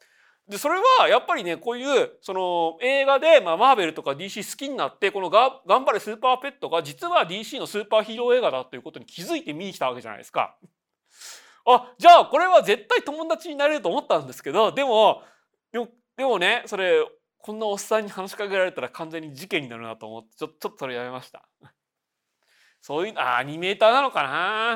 [0.52, 10.56] でそれはやっぱりねこういうその映画で、まあ、マーベルとか DC 好きになってこのが「頑張れスーパーペット」が実は DC のスーパーヒーロー映画だということに気づいて見に来たわけじゃないですか。
[11.64, 15.22] あじゃあこれは絶対友達になれると思ったんですけどでも
[15.72, 17.02] でもねそれ
[17.38, 21.48] こんなおっさんに話しかけられたら完全に事件になるなと思ってちょちょっとそれやめました。
[22.82, 24.72] そういうアニメーターなのかな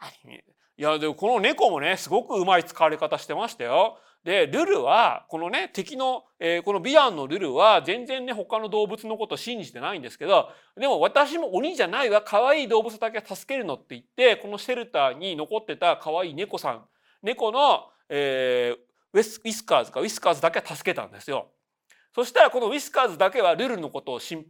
[0.00, 0.44] アニメ
[0.78, 4.00] いやでもこの猫もねすごくうまい使われ方してましたよ。
[4.24, 16.84] でルルはこのね敵の、えー、このビアンのルルは全然ね他の動物のこと信じてないんですけどでも私も鬼じゃないわ可愛い動物だけは助けるのって言ってこのシェルターに残ってた可愛い猫さん
[17.22, 18.78] 猫の、えー、
[19.12, 21.48] ウィスウィスカーズかウィスカーズだけは助けたんですよ。
[22.14, 24.44] そしたらこのウィスカーズだけはルルのことを信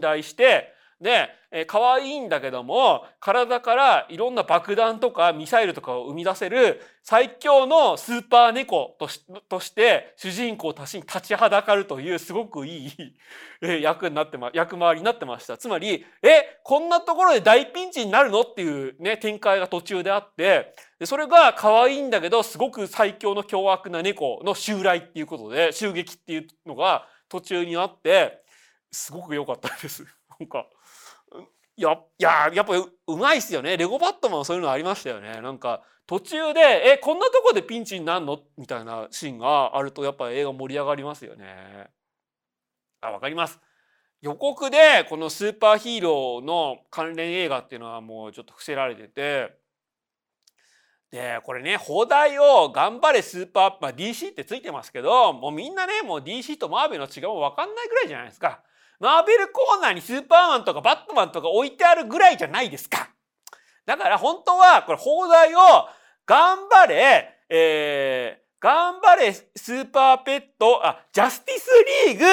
[0.00, 0.72] 頼して
[1.02, 12.92] で、えー、可愛いんだけども体からいろんな爆弾とかミサイルとかを生み出せる最強のスーパー猫としとして主人公たちに立ちはだかるというすごくいい、
[13.82, 28.42] 役になってま役回りになってましたつまりえこんなところで大ピンチになるのっていうね展開が途中であってでそれが可愛いんだけどすごく最強の凶悪な猫の襲来っていうことで襲撃っていうのが途中にあって
[28.92, 30.04] すごく良かったです。
[30.38, 30.66] なんか
[31.76, 36.60] やいややっぱうまいっすよねレゴバットマンもそういうのありましたよねなんか途中で
[36.92, 41.90] 「えこんなとこでピンチになんの?」みたいなシーンがあるとやっぱ映画盛り上がりますよね。
[43.00, 43.58] あわかります。
[44.20, 49.56] 予告でこのスーパーヒーローの関連映画っていうのはもうちょっと伏せられてて
[51.10, 58.62] でこれね放題を「頑張れスーパー」まあ、DC ってついてますけどもうみんなねもう DC とマーベルの違いも分かんないぐらいじゃないですか。
[59.02, 63.10] マーベルコーナーにスーパーマンとかバットマンとか置いてあるぐらいじゃないですか。
[63.84, 65.58] だから本当はこれ放題を
[66.24, 71.68] 頑張れ、えー、頑張れスーパーペット、あ、ジャスティス
[72.06, 72.24] リーグ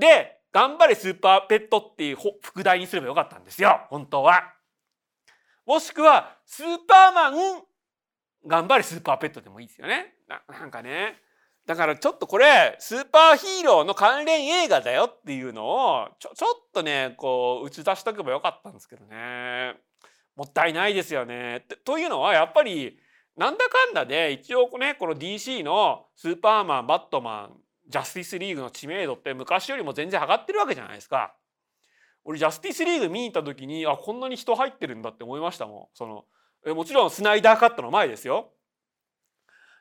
[0.00, 3.80] で頑張れスーパーペットっていう副題にすればよかったんですよ。
[3.90, 4.54] 本当は。
[5.66, 7.62] もしくはスーパーマン
[8.46, 10.14] 頑張れスーパーペットでもいいですよね。
[10.28, 11.20] ななんかね。
[11.66, 19.74] だからちょっとこれスーパーヒーローの関連映画だよっていうのをちょちょっとねこう打ち出しとけばよかったんですけどね
[20.34, 21.64] もったいないですよね。
[21.84, 22.98] というのはやっぱり
[23.36, 31.34] なんだかんだで一応ねこの DC のスーパーマンバットマンジャスティスリーグの知名度って昔よりも全然上がってるわけじゃないですか。
[32.24, 35.96] 俺ジャスティスリーグ見に行った時にあこんなに人入ってるんだって思いましたもん。
[35.96, 36.24] その
[36.66, 38.52] えもちろんスナイダーカットの前ですよ。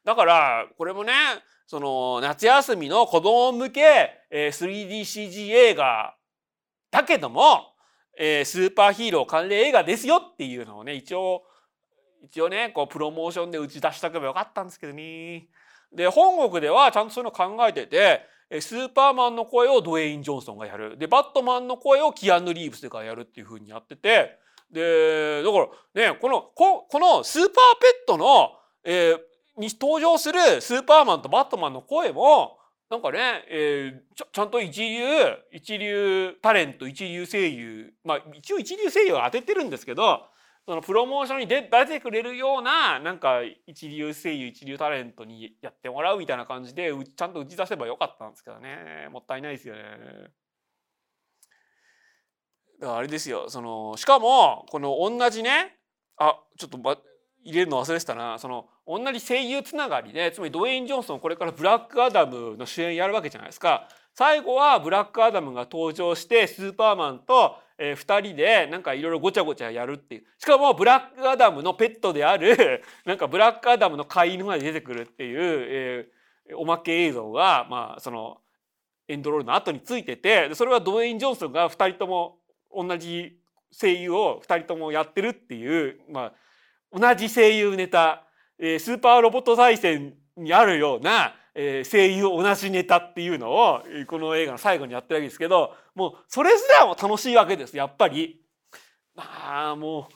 [0.03, 1.13] だからこれもね
[1.71, 6.17] その夏休みの子供向け 3DCG 映画
[6.91, 7.61] だけども
[8.17, 11.43] スーパーヒーロー関連映画ですよっていうのをね一応
[12.21, 15.47] 一応ねこうプロモーションで打ち出したけばよかったんですけどね。
[15.95, 18.25] で本国ではちゃんとそういうの考えてて
[18.59, 25.57] スーパーマンの声をドウェイン・ジョンソンがやるでバットマンの声をキアヌ・リーブスがやるっていうふうにやっててでだか
[25.95, 27.53] らねこのここのスーパーペ
[28.03, 28.51] ットの、
[28.83, 29.19] えー、
[29.57, 32.57] に登場するスーパーマンとバットマンの声も
[32.89, 35.05] なんかね、えー、ちちゃんと一流
[35.51, 40.25] 一流タレント一流声優まあ一応一流声優は当ててるんですけど
[40.65, 49.09] そのプロモーションに出てくれるようななんか一流声優一流タレントにやってもらうみたいな感じでちゃんと打ち出せばよかったんですけどね。
[49.11, 49.81] もったいないですよね。
[52.79, 53.49] だからあれですよ。
[53.49, 55.77] そのしかもこの同じね
[56.17, 56.95] あちょっと、ま、
[57.43, 58.37] 入れるの忘れてたな。
[58.39, 63.87] その同じ声優つながりでつまりドウェイン・ジョンソンこれからブラックアダムの主演やるわけじゃないですか。
[64.13, 70.23] 最後はブラックアダムが登場してスーパーマンとえー、2人でなんかいろいろごちゃごちゃやるっていう。
[70.37, 75.39] しかもブラックアダムのペットである なんかブラックアダムの飼い犬まで出てくるっていう、
[76.47, 78.39] えー、おまけ映像がまあその
[79.07, 82.37] エンドロールの後についててそれはドウェイン・ジョンソンが2人とも
[82.71, 83.35] 同じ
[83.71, 86.33] 声優を2人ともやってるっていう、まあ、
[86.91, 88.23] 同じ声優ネタ、
[88.59, 98.39] えー、スーパーロボット対戦にあるようなえー、声優同じネタっていうのをこの映画の最後にやってるわけですけどもうそれすらも楽しいわけですやっぱり。
[99.17, 100.07] ああも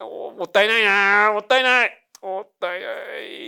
[0.00, 1.90] うもったいないなもったいない
[2.22, 2.86] もったいな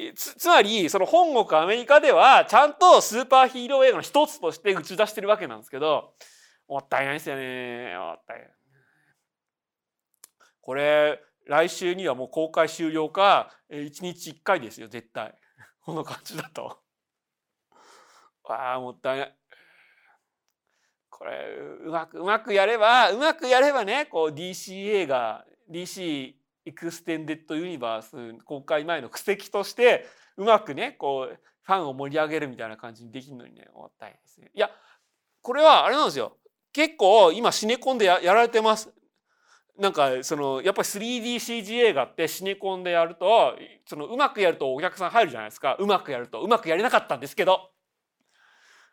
[0.08, 6.12] いつつまりその本国アメリカではちゃんとスーパーヒーロー映画の一つとして打ち出してるわけなんですけど
[6.68, 8.50] もったいないですよねもったいない。
[10.60, 11.20] これ
[11.51, 15.34] 来週にはもう公開終了か1日1回ですよ絶対
[15.84, 16.78] この感じだと。
[18.48, 19.36] ああもったいない。
[21.11, 26.34] これうまくうまくやればうまくやればねこう DC 映画 DC
[26.66, 34.53] エクステンデッドユニバース公開前の布石としてうまくねこうファンを盛り上げるみたいな感じにできるのにねもったいいですね。
[34.55, 34.70] いや
[35.42, 36.38] これはあれなんですよ
[36.72, 38.94] 結構今シネコンでやられてます。
[39.78, 43.56] なんかそのやっぱり 3DCG 映画ってシネコンでやると
[43.86, 45.76] そのうまくやるとお客さん入るじゃないですか。
[45.78, 47.70] うまくやるとうまくやれなかったんですけど。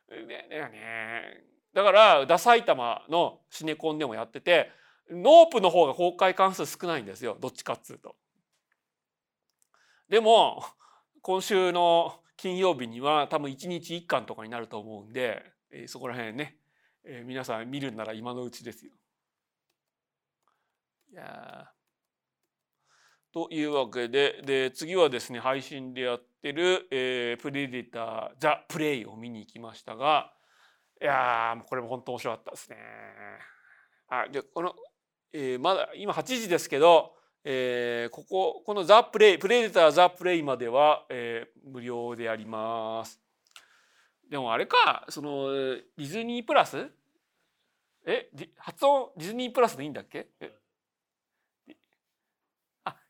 [0.10, 1.44] ねね。
[1.74, 4.72] だからダ埼玉のシネコンでもやってて
[5.12, 7.38] ノープの方が公開関数少ないんですよ。
[7.40, 8.16] どっちかっつうと。
[10.10, 10.64] でも
[11.22, 15.44] 今週の金曜日には多分1日1巻とかになると思うんで、
[15.88, 16.58] そこら辺ね、
[17.26, 18.92] 皆さん見るんなら今のうちですよ。
[21.14, 21.72] や
[23.34, 30.34] というわけでで次はですね配信でやってる、えー、プレデターザ・プレイを見に行きましたが
[31.02, 32.78] いやこれも本当面白かったですね。
[34.10, 34.74] あでこの、
[35.34, 43.22] えー、まだ今8時ですけど、えー、こここのザ・プレイプレデターザ・プレイまでは、えー、無料でやります。
[44.30, 46.90] でもあれかそのディズニープラス？
[48.06, 50.30] え発音ディズニープラスでいいんだっけ？
[50.40, 50.52] え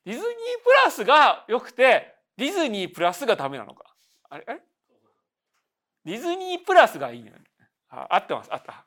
[0.08, 0.28] ディズニー
[0.64, 3.94] プラスが良くてディズニープラスがダメなのか。
[4.30, 4.46] あれ？
[4.48, 4.62] あれ
[6.06, 7.42] ディズニープラスがいいのよ、ね、
[7.90, 8.54] あ合ってます。
[8.54, 8.86] あった。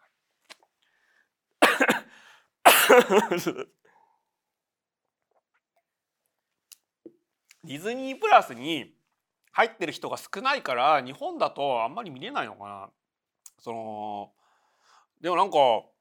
[7.65, 8.97] ディズニープラスに
[9.53, 12.91] 入ってる人が少ないから日本だとあんまり見れないのかな。
[13.59, 14.33] その
[15.21, 15.93] でもなんかこ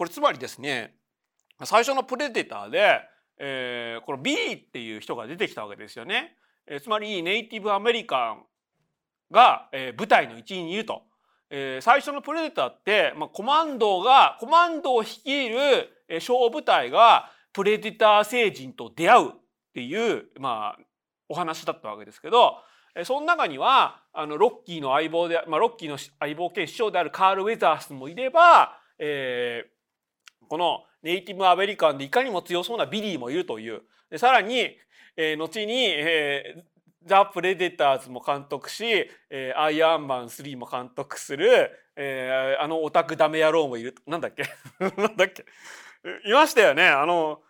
[0.00, 0.94] れつまりですね
[1.64, 3.00] 最初のプレデターで
[3.38, 6.36] えー、このビーっていう人が出てきたわけですよね。
[6.66, 8.42] えー、つまりネイティブアメリカン
[9.30, 11.02] が、えー、部隊の一員にいると。
[11.50, 15.56] えー、最初のプレデターって、まあ、コマンドがコマンドを率いる、
[16.08, 19.32] えー、小部隊がプレデター星人と出会うっ
[19.72, 20.82] ていう、まあ、
[21.28, 22.56] お話だったわけですけど、
[22.94, 33.82] えー、その中にはあのロッキーの相棒で、まあ、ロッキーの相棒兼師匠であるカール・ウェザースもいれば、えー、このネイティブアメリカンでいかにも強そうなビリーもいるという。
[34.10, 34.76] でさらに、
[35.16, 36.62] えー、後に、えー、
[37.04, 38.84] ザ・プレデターズも監督し、
[39.30, 43.94] えー、アイアンマン3も監督する、えー、あのオタクダメ野郎もいる。
[44.06, 44.44] なんだっけ？
[44.80, 45.44] なんだっけ？
[46.24, 46.88] いましたよね。
[46.88, 47.40] あの、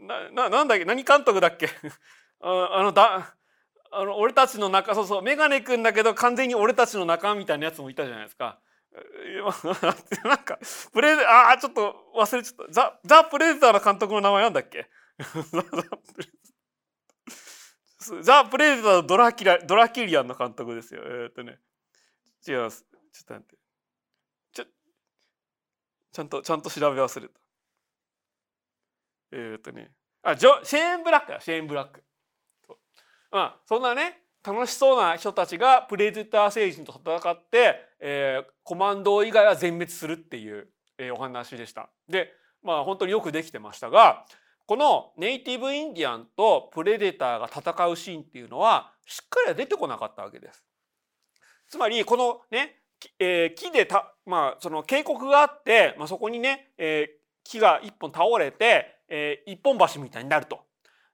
[0.00, 0.84] な、ななんだっけ？
[0.84, 1.68] 何監督だっけ？
[2.40, 3.34] ああのだ、
[3.92, 8.60] あの俺たちの中、そうそう、メガネ君だけど完全に俺たちの仲みたいなやつもいたじゃないですか。
[10.24, 10.58] なんか
[10.92, 12.72] プレああちょっと忘れちゃった。
[12.72, 14.90] ザ・ザ・プレデターの監督の名前なんだっけ？
[18.22, 21.02] ザ・プレデターのドラキラドラキリアンの監督ですよ。
[21.04, 21.60] えー、っとね。
[22.46, 22.84] 違います。
[23.12, 23.58] ちょっと待って。
[24.52, 24.64] ちょ
[26.12, 27.40] ちゃんとちゃんと調べ忘れた。
[29.32, 29.92] えー、っとね。
[30.22, 31.40] あジョシェーン・ブラックだ。
[31.40, 32.02] シェーン・ブラック。
[33.30, 41.90] まあそんなね楽しそうな人たちがプレデター星人と戦って、えー、コマンド以外は全滅するっていう、えー、お話でした。
[42.08, 42.32] で
[42.62, 44.24] まあ本当によくできてましたが
[44.66, 50.64] このネイティブインディアンとプレデターが戦うシーンっていうのはしっかり出てこなかったわけです。
[51.68, 52.76] つまりこのね、
[53.18, 60.60] えー、木でた、まあ、その渓谷があって、まあ、そこにね、えー、木が一本倒れて、えー、一本橋みたいになると。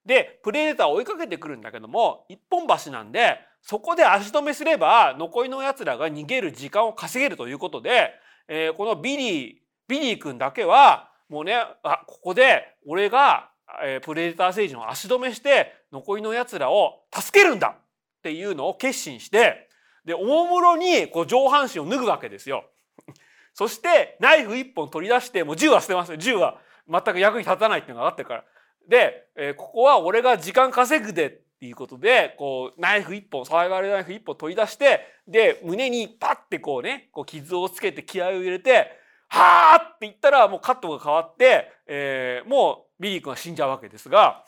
[0.05, 8.13] でプレデターを追いかけてくるんだけども一本橋なんでそこで足止めすれば残りのやつらが逃げる時間を稼げるということで、
[8.47, 9.55] えー、このビリー
[9.89, 13.51] ビリー君だけはもうねあここで俺が、
[13.85, 17.81] えー、プレデター星人を足止めして残りの奴らを助けるんだっ
[18.23, 19.69] ていうのを決心して
[20.05, 22.67] でおもむろにこう上半身を脱ぐわけですよ。
[23.53, 28.45] そしてナイフ一本取り出してもう銃は捨てますよ銃は全く役に立たないっていうのが分かってるから。
[28.87, 38.93] で、えー、ここは俺が時間稼ぐでっていうことでこうナイフ一本サバイバルナイフ一本取り出してで胸にパッてこうねこう傷をつけて気合を入れて
[39.29, 44.45] 「はあ!」って言ったらもうカットが変わって、えー、もうビリー君は死んじゃうわけですが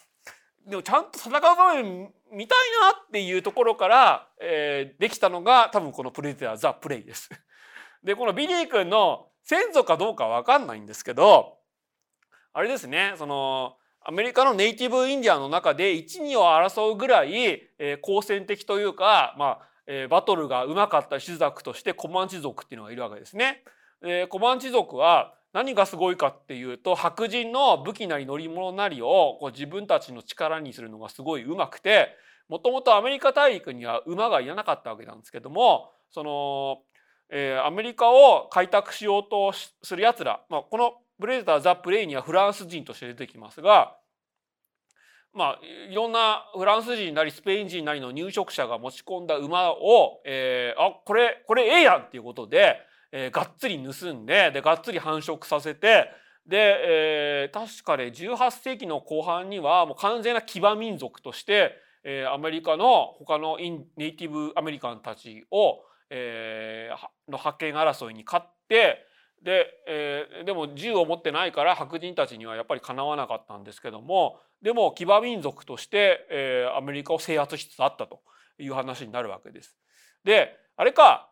[0.66, 2.59] でもちゃんと戦う場面見たい
[2.92, 7.30] なっていうところから、えー、できたのが多分この「プレデター・ザ・プレイ」です。
[8.04, 11.56] でこのビリー君の先祖かどうかわかんないんですけど
[12.52, 13.78] あれですねその
[14.09, 23.64] アメリカのネイティブインディアンの中で一二を争うぐらい、えー、好戦的というか、まあえー、バトルがうまかった種族としてコマンチ族っていうのがいるわけですね。
[24.02, 32.09] えー、コマンチ族は何がすごいかっていうと白人の武器なり乗り物なりをこう自分たちの力にするのがすごいうまくて
[32.48, 36.78] もともとアメリカ大陸には馬がいらなかったわけなんですけどもその、
[37.28, 39.52] えー、アメリカを開拓しようと
[39.82, 43.97] するやつら、まあ、このブレーター・ザ・プレイにはフランス人として出てきますが
[45.39, 45.61] まあ
[45.91, 52.76] いろんなフランス人なりスペイン人なりの入植者が持ち込んだ馬を、えー、あこれこれええやんっていうことで
[53.12, 56.11] えー、がっつり盗んででがっつり繁殖させて
[56.47, 61.72] で、えー、確かね18世紀の後半にはもう完全な騎馬民族として、
[62.05, 65.80] えー、アメリカの他のインネイティブアメリカンたちを、
[66.11, 69.07] えー、の覇権争いに勝って
[69.45, 78.20] で,、えー、でも銃を持ってないから白人たちにはやっぱりかなわなかったんですけどもでも騎馬民族として、えー、アメリカを制圧しつつあったと
[78.59, 79.76] いう話になるわけです。
[80.24, 81.30] であれか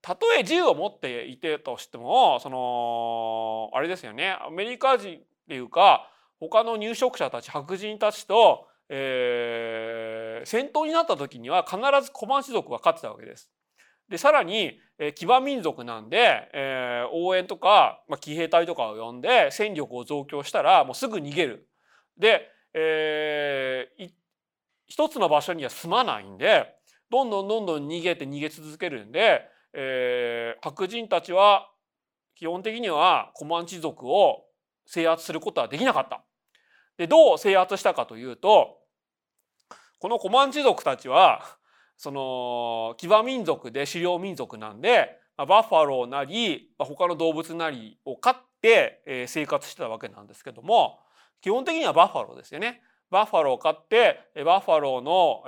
[0.00, 6.10] たとえ銃を持っていてとしてもそのあれですよねアメリカ人っていうか
[6.40, 13.50] 他の入植者たち白人たちと、えー、戦闘になった時には必ずコマン氏族が勝ってたわけです。
[14.08, 21.68] でさらに、えー、騎馬民族なんで、えー、応援とか、まあ、騎兵隊とかを呼んで戦力を増強したらもうすぐ逃げる。
[22.16, 24.10] で、えー、
[24.86, 26.74] 一つの場所には住まないんで
[27.10, 31.70] どんどんどんどん逃げて逃げ続けるんでえー、白人たちは
[32.34, 34.44] 基本的にはコマンチ族を
[34.86, 36.22] 制圧することはできなかった。
[36.96, 38.78] でどう制圧したかというと
[40.00, 41.57] このコマンチ族たちは
[41.98, 51.00] その騎馬民族で狩猟民族なんで、まあ、バッファローなり、まあ、他の動物なりを飼って、えー、生活してたわけなんですけども
[51.42, 52.82] 基本的にはバッファローですよね。
[53.10, 55.42] バッファローを飼ってバッファローの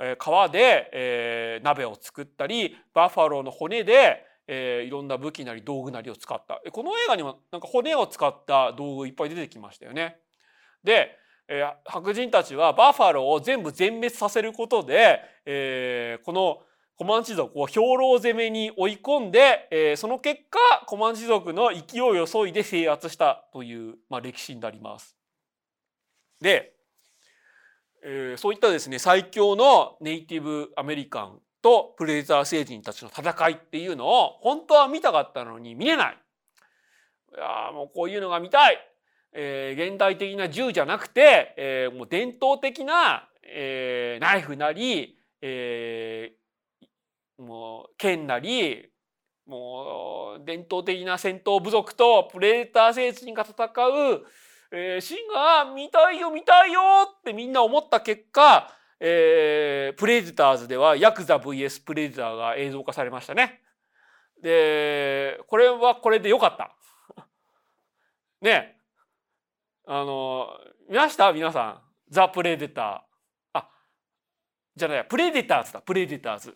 [0.49, 10.17] 皮で、えー、鍋を作ったりバッファローの骨で、えー、いろんな武器なり道具なりを使ったこの映画にもなんか骨を使った道具いっぱい出てきましたよね。
[10.83, 11.15] で、
[11.53, 16.59] えー、白人たちはバッファローを全部全滅させることで、えー、この
[16.95, 25.17] コマンチ族を兵糧攻めに追い込んで、えー、その結果コマンチ族の勢いを削いで制圧したという、まあ、歴史になります。
[26.39, 26.73] で
[28.03, 36.17] えー、そういったですね最強のネイティブアメリカンとプレデター星人たちの戦いっていうのを本当は見たかったのに見れない。
[37.33, 38.90] いやもうこういうのが見たい。
[39.33, 48.89] えー、現代的な銃じゃなくて、えー、もう伝統的な、えー、ナイフなり、えー、もう剣なり
[49.45, 54.25] もう伝統的な戦闘部族とプレデター星人が戦う
[54.73, 56.79] えー、シンが見たいよ見たいよ
[57.19, 58.71] ってみんな思った結果、
[59.01, 63.61] えー、プレデターズではヤクザ VS プレデターが映像化されましたね。
[64.41, 66.73] でこれはこれでよかった。
[68.41, 68.80] ね
[69.87, 70.47] あの
[70.89, 71.33] 見ました？
[71.33, 71.79] 皆さん
[72.09, 72.99] ザ・プレデター。
[73.53, 73.69] あ
[74.75, 76.55] じゃないプレデターズだプレデターズ。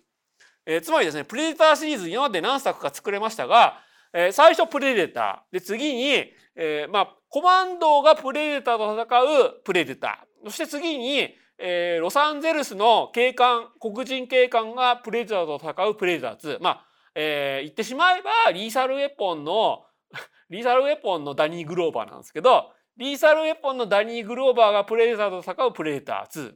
[0.65, 3.80] えー、つまりですねプレデターシリーズ今まで何作か作れましたが、
[4.13, 10.49] えー、最初プレデターで次に、えー、まあコマンドがプレデターと戦うプレデター。
[10.49, 16.59] そして次に、えー、ロサンゼルスの警官、黒人警官がプレデターと戦うプレデター2。
[16.61, 19.86] まあ、えー、言ってしまえば、リーサルウェポンの、
[20.49, 26.53] リーサルウェポンのダニー・グローバーなんですけど、リーサルウェポンのダニー・グローバーがプレデターと戦うプレデター2。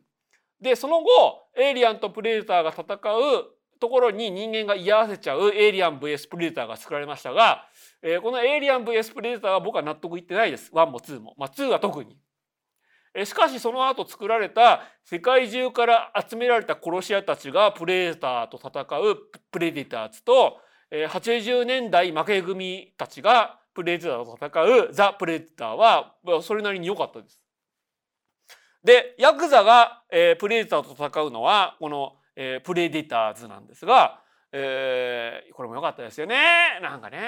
[0.62, 1.10] で、その後、
[1.58, 7.66] エイリアンとプレデターが戦うところに人間が居合わせちゃうエイリアン VS プレデターが作られましたが、
[8.02, 10.72] えー、このエイリアン VS プレデターは僕は納得いってないです。
[10.74, 11.34] 1も2も。
[11.38, 12.18] まあ2は特に。
[13.14, 19.18] えー、しかしその後作られた世界中から集められた殺し屋たちがプレデターと戦う
[19.50, 20.58] プレデターズと、
[20.92, 27.42] えー、80年代負け組たちがプレデターと戦うザ・プレデターはそれなりに良かったです。
[28.84, 34.20] でヤクザが、えー、プレデターと戦うのはこの、えー、プレデターズなんですが、
[34.52, 36.36] えー、これも良かったですよね
[36.82, 37.20] なんかね。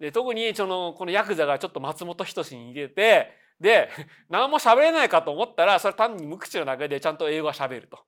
[0.00, 3.30] で特にそのこのヤクザがちょっと松本人志に入れて
[3.60, 3.88] で
[4.28, 8.00] 何も喋れないかと思ったらそれ単に無口なだけでちゃんと英語は喋ると。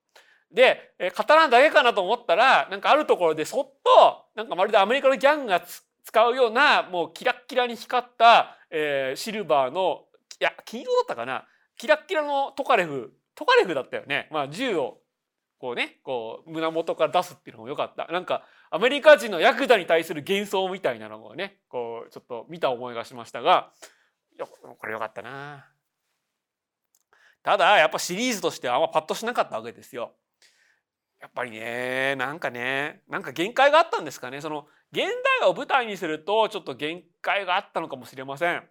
[0.51, 5.63] で刀だけかなと思ったらなんかあるところでそっとなんかまるでアメリカのギャングが
[6.09, 10.05] 使うようなもうキラッキラに光った、えー、シルバーの
[10.41, 11.45] いや黄色だったかな？
[11.77, 13.13] キラッキラのトカレフ。
[13.35, 14.97] トカレフだったよね、まあ、銃を
[15.59, 18.07] こうねこう胸元から出すっていうのもよかった。
[18.11, 23.69] なんかアメリカ人のヤクザに対する幻想みたいなのをねこうちょっと見た思いがしましたが
[24.79, 25.67] これよかったな。
[27.43, 30.13] ただやっぱシリーズとしてはあんまパッとしなかったわけですよ。
[31.21, 34.41] やっぱりねなんかねなんか限界があったんですかね。
[34.41, 35.03] その現
[35.41, 38.63] 代を舞台にするとちょっと限界があったのかもしれません。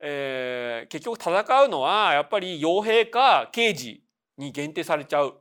[0.00, 4.04] えー、結局戦うのはやっぱり傭兵か刑事
[4.36, 5.34] に限定されちゃう。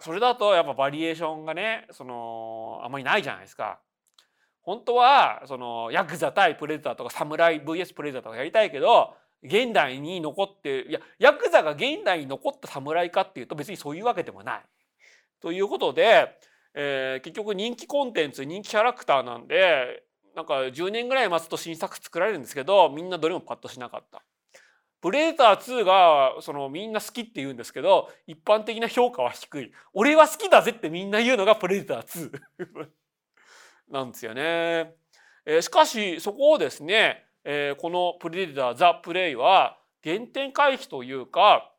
[0.00, 3.80] それだとやっぱバリエーションがねそのあんまりないじゃないですか。
[4.62, 14.62] 本当はそのヤクザ対プレデターとかサムライ VS プレデターとかやりたいけど現代に残っていやヤクザが現代に残った侍かっていうと別にそういうわけでもない。
[15.40, 16.38] ということで、
[16.74, 20.04] えー、結局人気コンテンツ人気キャラクターなんで
[20.34, 24.22] なんか10年ぐらい待つと新作作られるんですけどみんなどれもパッとしなかった。
[25.00, 29.72] プレデター2がそのみんな好きって言うんですけど一般的な評価は低い。
[29.92, 32.88] 俺は好きだぜってみんな言うのがプレデター2
[33.92, 34.94] なんですよね。
[35.44, 41.70] えー、しかしそこをですね、えー、このプレデターザ・プレイは原点回帰というか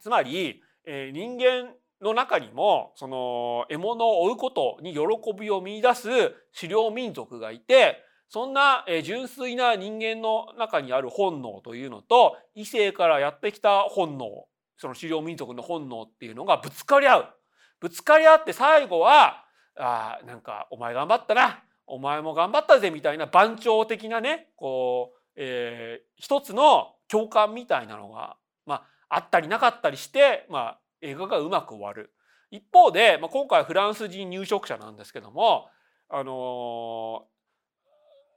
[0.00, 1.72] つまり、えー、人間
[2.02, 5.00] の中にもその獲物を追うことに喜
[5.38, 6.08] びを見出す
[6.58, 14.46] 狩猟民族がいてそんな純粋な人間の中にある本能というのと異性からやってきた本能
[14.76, 17.34] その狩猟民族の本能っていうのがぶつかり合う。
[17.80, 19.44] ぶつかり合って最後は
[19.76, 28.36] あなんかお前頑張ったなお前も頑張ったぜみたいな番長的なねこう、えー、一つの共感みたいなのが、
[28.66, 32.12] まあ、あったりなかったりして、まあ、映画がうまく終わる。
[32.50, 35.68] 一方で、まあ、今回フランス人入植者なんですけども
[36.08, 37.24] あの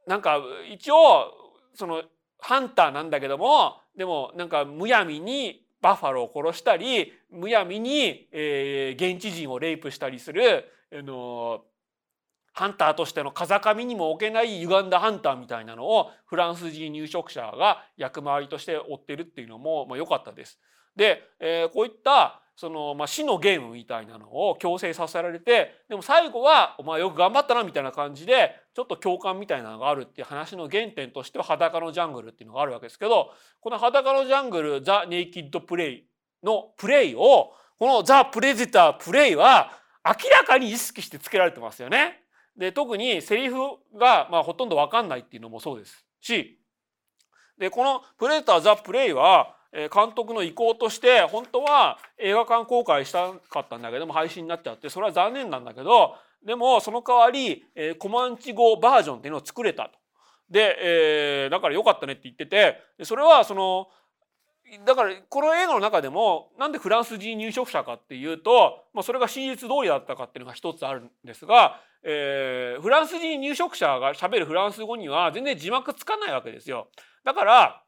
[0.07, 0.39] ー、なんか
[0.71, 1.31] 一応
[1.73, 2.03] その
[2.39, 11.59] ハンターなんだけどもでもなんかむやみにバッファローを殺したりむやみに、えー、現地人をレイプしたりする、あのー、
[12.53, 20.59] ハンターとしての風上にも置けない歪んだハンターみたいなのをフランス人入植者が役回りとして追ってるっていうのも良、まあ、かったです。
[20.95, 36.07] で、えー、こういったその、まあ、死のゲームみたいなのを強制させられてでも最後は「お前よく頑張ったな」みたいな感じでちょっと共感みたいなのがあるっていう話の原点としては「裸のジャングル」っていうのがあるわけですけどこの「裸のジャングル・ザ・ネイキッド・プレイ」
[36.45, 39.71] のプレイをこの「ザ・プレデター・プレイ」は
[40.05, 42.25] 明らかに意識してつけられてますよね。
[42.55, 43.57] で特にセリフ
[43.97, 46.59] が、まあ、ほとんど分かんないっていうのもそうですし
[47.57, 56.15] でこの「プレデター・ザ・プレイ」は監督の意向として本当は映画館公開したかったんだけども配信になっちゃってそれは残念なんだけど
[56.45, 57.63] でもその代わり
[57.99, 59.91] コマンチ語バージョンっていうのを作れたと。
[60.49, 63.87] で、えー、だからよかったねって言っててそれはその
[64.85, 76.87] だからこの映画の中でもなんでフランス人入植者かっていうと、まあ、それが真実通りだったかっていうのが一つあるんですが、えー、フランス人入植者がしゃべるフランス語には全然字幕つかないわけですよ。
[77.25, 77.83] だから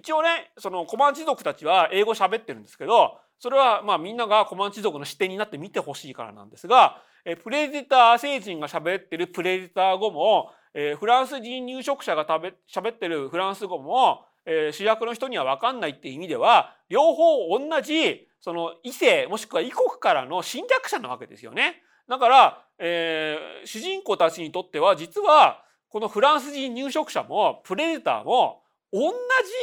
[0.00, 21.82] 一応ねそのコマンチ族たちは英語喋ってるんですけどそれはまあみんながコマンチ族の視点になって見てほしいからなんですがえプレデター星人が喋ってるプレデター語もえフランス人入植者が喋ってるフランス語もえ主役の人には分かんないっていう意味では両方同じその異性もしくは異国からの侵略者なわけですよね。
[22.08, 28.59] だから、えー、主人公たちにとっては実はこのフランス人入植者もプレデターも
[28.92, 29.12] 同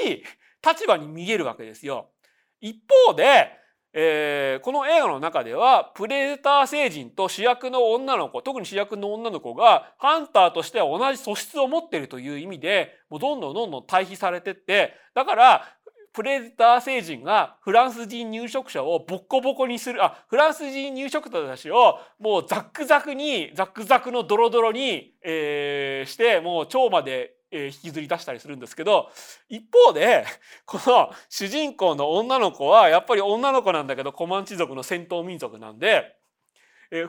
[0.05, 0.23] じ
[0.65, 2.09] 立場に見えるわけですよ。
[2.59, 3.51] 一方で、
[3.93, 15.63] えー、この映画の中ではプレデター星人と主役の女の子特に主役の女の子がハンターとしては同じ素質を持っているという意味でもうどんどんどんどん対比されてってだから
[16.13, 29.09] プレデター星人がフランス人入植者をボッコボコにするあフランス人入植者たちをもうザックザクにザックザクのドロドロに、えー、してもう腸まで引きずり出したりするんですけど
[29.47, 30.25] 一方で
[30.65, 36.17] この主人公の女の子はやっぱり女の子なんだけどコマンチ族の戦闘民族なんで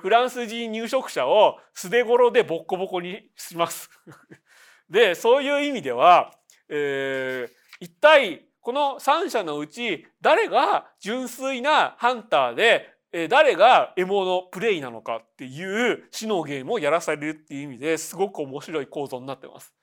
[0.01, 3.91] フランス人入植者を素手頃でボッコボコにします。
[4.91, 6.32] でそういう意味では、
[6.68, 12.93] えー、一体この3者のうち誰が純粋なハンターで
[13.28, 19.77] 誰が獲物プレイなのかっていう死のゲームをやらされるっていう意味ですごく面白い構造になってます。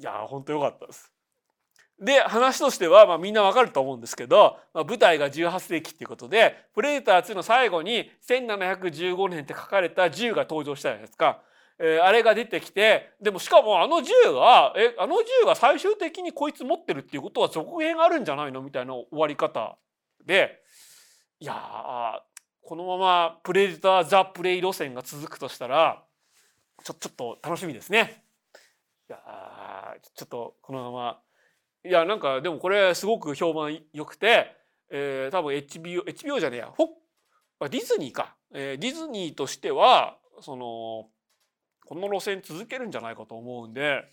[0.00, 1.12] いや本当良かったです。
[2.00, 11.42] で話としては、まあ、みんなわかると思うんですけど、まあ、舞台が18世紀っていうことで「プレデター2」の最後に1715年って書かれた銃が登場したじゃないですか。
[11.80, 19.78] えー、あれが出てきてでもしかもあの銃がえあの銃が最終的にこいつ持ってるっていうことは続編あるんじゃないのみたいな終わり方
[20.24, 20.60] で
[21.38, 22.20] いや
[22.62, 26.02] このままプレデター・ザ・プレイ路線が続くとしたら
[26.82, 28.24] ちょちょっと楽しみですね。
[29.08, 29.18] いや
[30.14, 31.20] ちょっとこのまま。
[31.84, 34.56] いやなんかでもこれすごく評判良くて、
[34.90, 36.66] えー、多分 HBO, HBO じゃねえや。
[36.66, 36.88] ほ
[37.60, 41.08] ディズニーか、えー、ディズニーとしてはその
[41.86, 44.04] この路線続けるんじゃないかと思うんで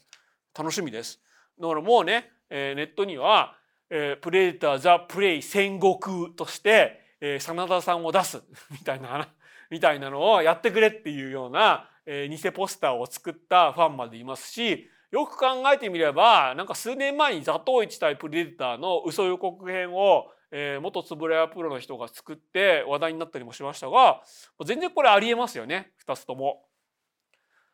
[0.57, 1.19] 楽しみです。
[1.59, 3.57] だからもうね、えー、ネットには、
[3.89, 9.29] えー、プレデター・ザ・プレイ戦国として、えー、真田さんを出す みたいな
[9.69, 24.21] みたいなのをやってくれっていうような、えー、偽ポスターを作ったファンまでいますしよく考えてみればなんか数年前に「座頭市対プレデター」の嘘予告編を、えー、元つぶらやプロの人が作って話題になったりもしましたが
[24.65, 25.93] 全然これありえますよね。
[26.05, 26.65] 2つとも。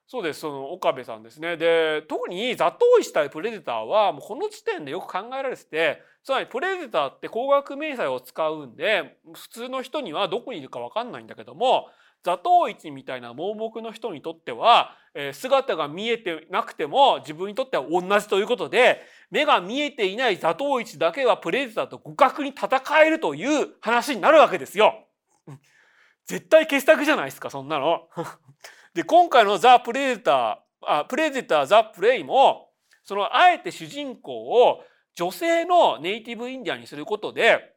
[0.05, 0.41] そうです。
[0.41, 1.57] その岡部さんですね。
[1.57, 11.87] で特に座頭市対プレデターはもうこの時点でよく考えられててつまりプレデターって高額明細を使うんで普通の人にはどこにいるか分かんないんだけども
[12.23, 25.07] 座頭市みたいな盲目の人にとっては、え姿が見えてなくても自分にとっては同じということで目が見えていない座頭市だけはプレデターと互角に戦えるという話になるわけですよ。
[26.25, 28.07] 絶対傑作じゃないですかそんなの。
[28.93, 32.71] で今回のザ・プレデターあプレデター・ザ・プレイも
[33.03, 34.83] そのあえて主人公を
[35.15, 37.75] 女性のネイティブインディアンにすることで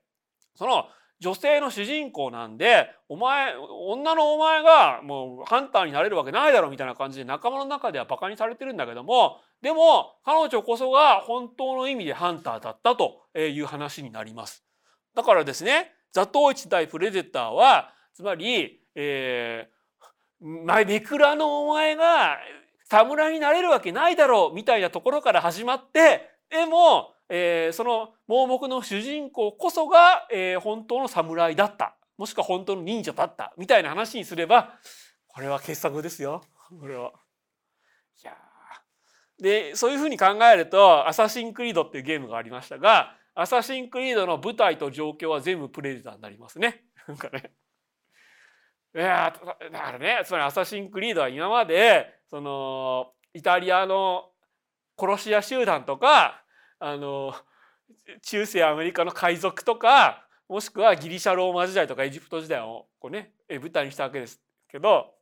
[0.54, 0.88] その
[1.24, 14.66] 女性の主人公なんでお前女のお前がもうハンターになれるわけないだろみたいな感じで仲間の中ではバカにされてるんだけどもでも彼女こそが本当の意味でハンターだったという話になります。
[15.14, 22.36] だからですねザトウイチ対プレデターはつまり、えー、めくらのお前が
[22.90, 34.78] 侍になれるわけないだろうみたいなところから始まってでもえー、その盲目の主人公こそが、えー、本当の侍だったもしくは本当の忍者だったみたいな話にすれば
[35.26, 36.42] これは傑作ですよ
[36.80, 37.12] これは。
[38.22, 38.32] いや
[39.40, 46.84] でそういうふうに考えると「アサシンクリード」っていうゲームがありましたが「アサシンクリード」の舞台と状況は全部プレデターになりますね。
[47.08, 47.52] なんかね。
[48.94, 49.34] いや
[49.72, 54.30] だからねつまり「アサシンクリード」は今までそのイタリアの
[54.96, 56.43] 殺し屋集団とか
[56.84, 57.34] あの
[58.20, 64.38] 中世アメリカの海賊とかもしくはギリシャローマ時代とかエジプト時代をこうね舞台にしたわけです
[64.70, 65.14] けど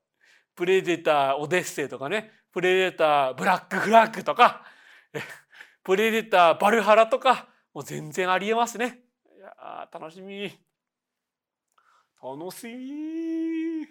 [0.57, 4.65] プレデターオデッセイとかねプレデターブラックフラッグとか
[5.85, 8.99] プレデターバルハラとかもう全然ありえますね。
[9.37, 10.53] いや楽しみ
[12.21, 13.87] 楽しみ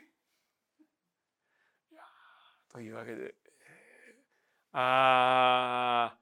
[2.69, 3.33] というわけで
[4.73, 6.17] あ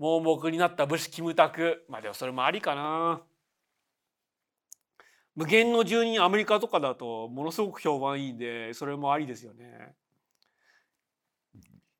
[0.00, 1.84] 盲目になった武士キムタク。
[1.88, 3.20] まあでもそれもありかな。
[5.36, 9.94] 無限の住人アメリカとかだとものすごく評判いいんでそれもありですよね。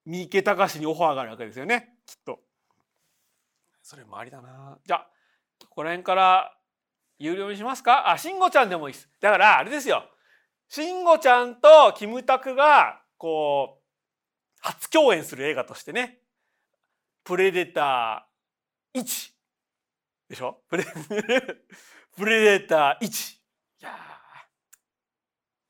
[0.07, 2.41] 三池隆にオファーがあるわけですよねきっと。
[3.83, 4.79] それもありだな。
[4.85, 5.07] じゃあ
[5.63, 6.57] ここら辺から
[7.19, 8.11] 有料にしますか？
[8.11, 9.11] あ慎吾ちゃんでもいいです。
[9.21, 10.05] だからあれですよ。
[10.69, 13.83] 慎吾ちゃんとキムタクがこう
[14.61, 16.20] 初共演する映画としてね。
[17.25, 19.31] プレデター1
[20.29, 20.63] でしょ？
[20.69, 20.85] プレ
[22.17, 23.91] プレデター1いや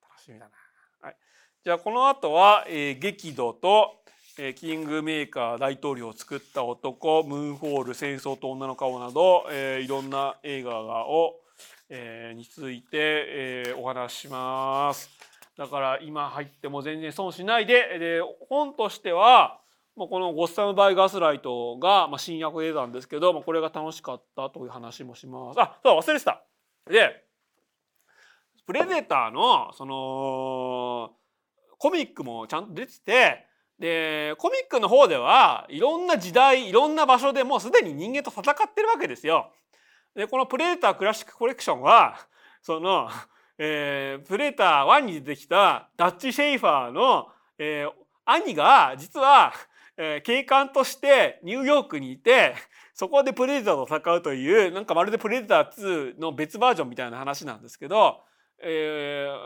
[0.03, 0.53] 楽しみだな、
[1.01, 1.16] はい、
[1.62, 4.03] じゃあこの後は、えー、激怒と、
[4.38, 11.40] えー、キングメーカー大統領を作った男ムーンホール戦争と女の顔など、えー、いろんな映画を、
[11.88, 15.11] えー、について、えー、お話しします。
[15.57, 19.61] だから今入っても全然損しないでで本としては
[19.97, 25.61] まあ、この「ゴッサム・バイ・ガスライトが」まあ、新訳でたんですけど、まあ、これが楽しかったという話もします。
[25.61, 26.43] あそう忘れてた
[26.86, 27.24] で
[28.66, 31.12] プレデターのその
[31.78, 33.47] コミックもちゃんと出てて
[33.78, 39.53] でコミックの方ではいろんな時代いろんな場所でもうすでに人間と戦ってるわけですよ。
[40.14, 42.16] でこの「プレデタークラシックコレクションは」
[42.62, 43.09] その
[43.62, 47.28] えー、プレデター1に出てきたダッチ・シェイファーの、
[47.59, 47.93] えー、
[48.24, 49.53] 兄が実は、
[50.03, 52.55] えー、警官としてニューヨークにいて
[52.94, 58.22] そこでプレデターと戦うというなんかまるでプレデター2の別バージョンみたいな話なんですけど、
[58.62, 59.38] えー、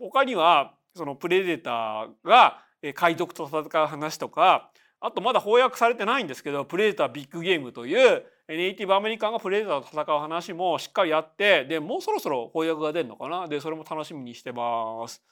[0.00, 2.62] 他にはそのプレデターが
[2.94, 13.46] 海賊と戦う話とかあとまだ翻訳されてないんですけどプレデタービッグゲームというネイティブアメリカンがプレデターと戦う話もしっかりやってでもうそろそろ翻訳が出るのかな？
[13.46, 15.22] でそれも楽しみにしてます。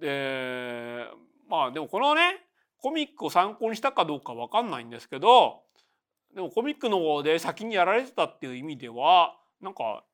[0.00, 1.06] で
[1.48, 2.44] まあでもこのね
[2.82, 5.62] コミックを参考にしたかどうか分かんないんですけど
[6.34, 10.04] でもコミックの方で先にやられてたっていう意味ではなんか、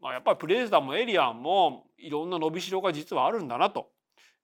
[0.00, 3.90] まあ、やっぱりプレデターもエリアンもいろんな伸びしろが実はあるんだなと、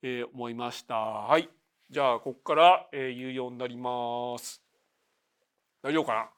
[0.03, 0.95] えー、思いました。
[0.97, 1.49] はい
[1.89, 4.63] じゃあここから、えー、有用になります。
[5.83, 6.31] 大丈夫かな？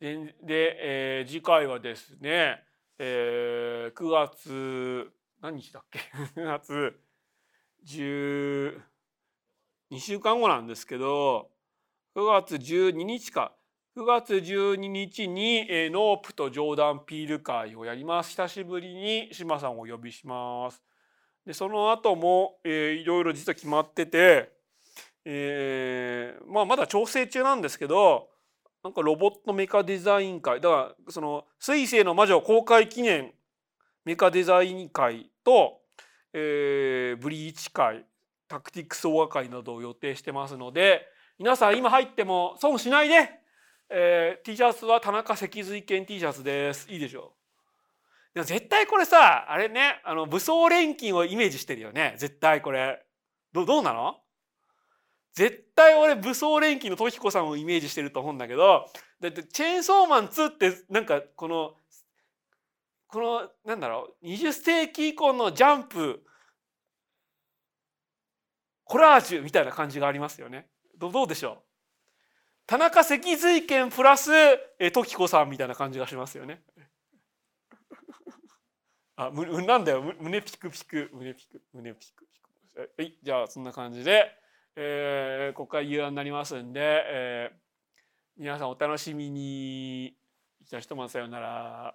[0.00, 2.62] で、えー、次回はですね、
[2.98, 5.10] えー、9月
[5.40, 5.98] 何日だっけ？
[6.38, 7.00] 9月
[9.90, 11.48] 2週間後なんですけど
[12.16, 13.52] 9月12日か。
[13.96, 18.30] 9月12日に、えー、ノープとジョーダン・ピール会をやります。
[18.30, 20.80] 久しぶりに島さんをお呼びします。
[21.44, 24.52] でその後も、えー、いろいろ実は決まってて、
[25.24, 28.28] えー、まあまだ調整中なんですけど
[28.84, 30.60] なんかロボットメカデザイン会。
[30.60, 33.34] だからその「水星の魔女」公開記念
[34.04, 35.80] メカデザイン会と、
[36.32, 38.04] えー、ブリーチ会
[38.50, 41.06] タクティクスオア会などを予定してますので
[41.38, 43.30] 皆さん今入っても損しないで、
[43.88, 46.90] えー、T シャツは田中脊髄剣 T シャツです。
[46.90, 47.32] いいでしょ
[48.32, 48.34] う。
[48.34, 52.16] でも絶対これさあれねあの武装錬金をイメージしてるよね。
[52.18, 53.00] 絶対これ。
[53.52, 54.16] どどうなの？
[55.32, 58.86] 絶対俺武装錬金の時子さんをイメージしてると思うんだけど
[59.20, 61.74] だってチェーンソーマン2ってなんかこの
[63.06, 66.24] このなんだろう20世紀以降のジャンプ
[68.90, 70.66] コラージュみたいな感じがありますよね。
[70.98, 71.56] どうでしょう？
[72.66, 74.32] 田中脊髄剣プラス
[74.80, 76.64] え時子さんみたいな感じがしますよね。
[79.14, 82.40] あむなんだよ胸ピクピク胸ピク胸ピクピ
[82.74, 82.90] ク。
[82.98, 84.32] はいじゃあそんな感じで、
[84.74, 87.56] えー、ここから夕飯になりますんで、えー、
[88.38, 90.16] 皆さんお楽しみに。
[90.62, 91.94] じゃあひとまずさようなら。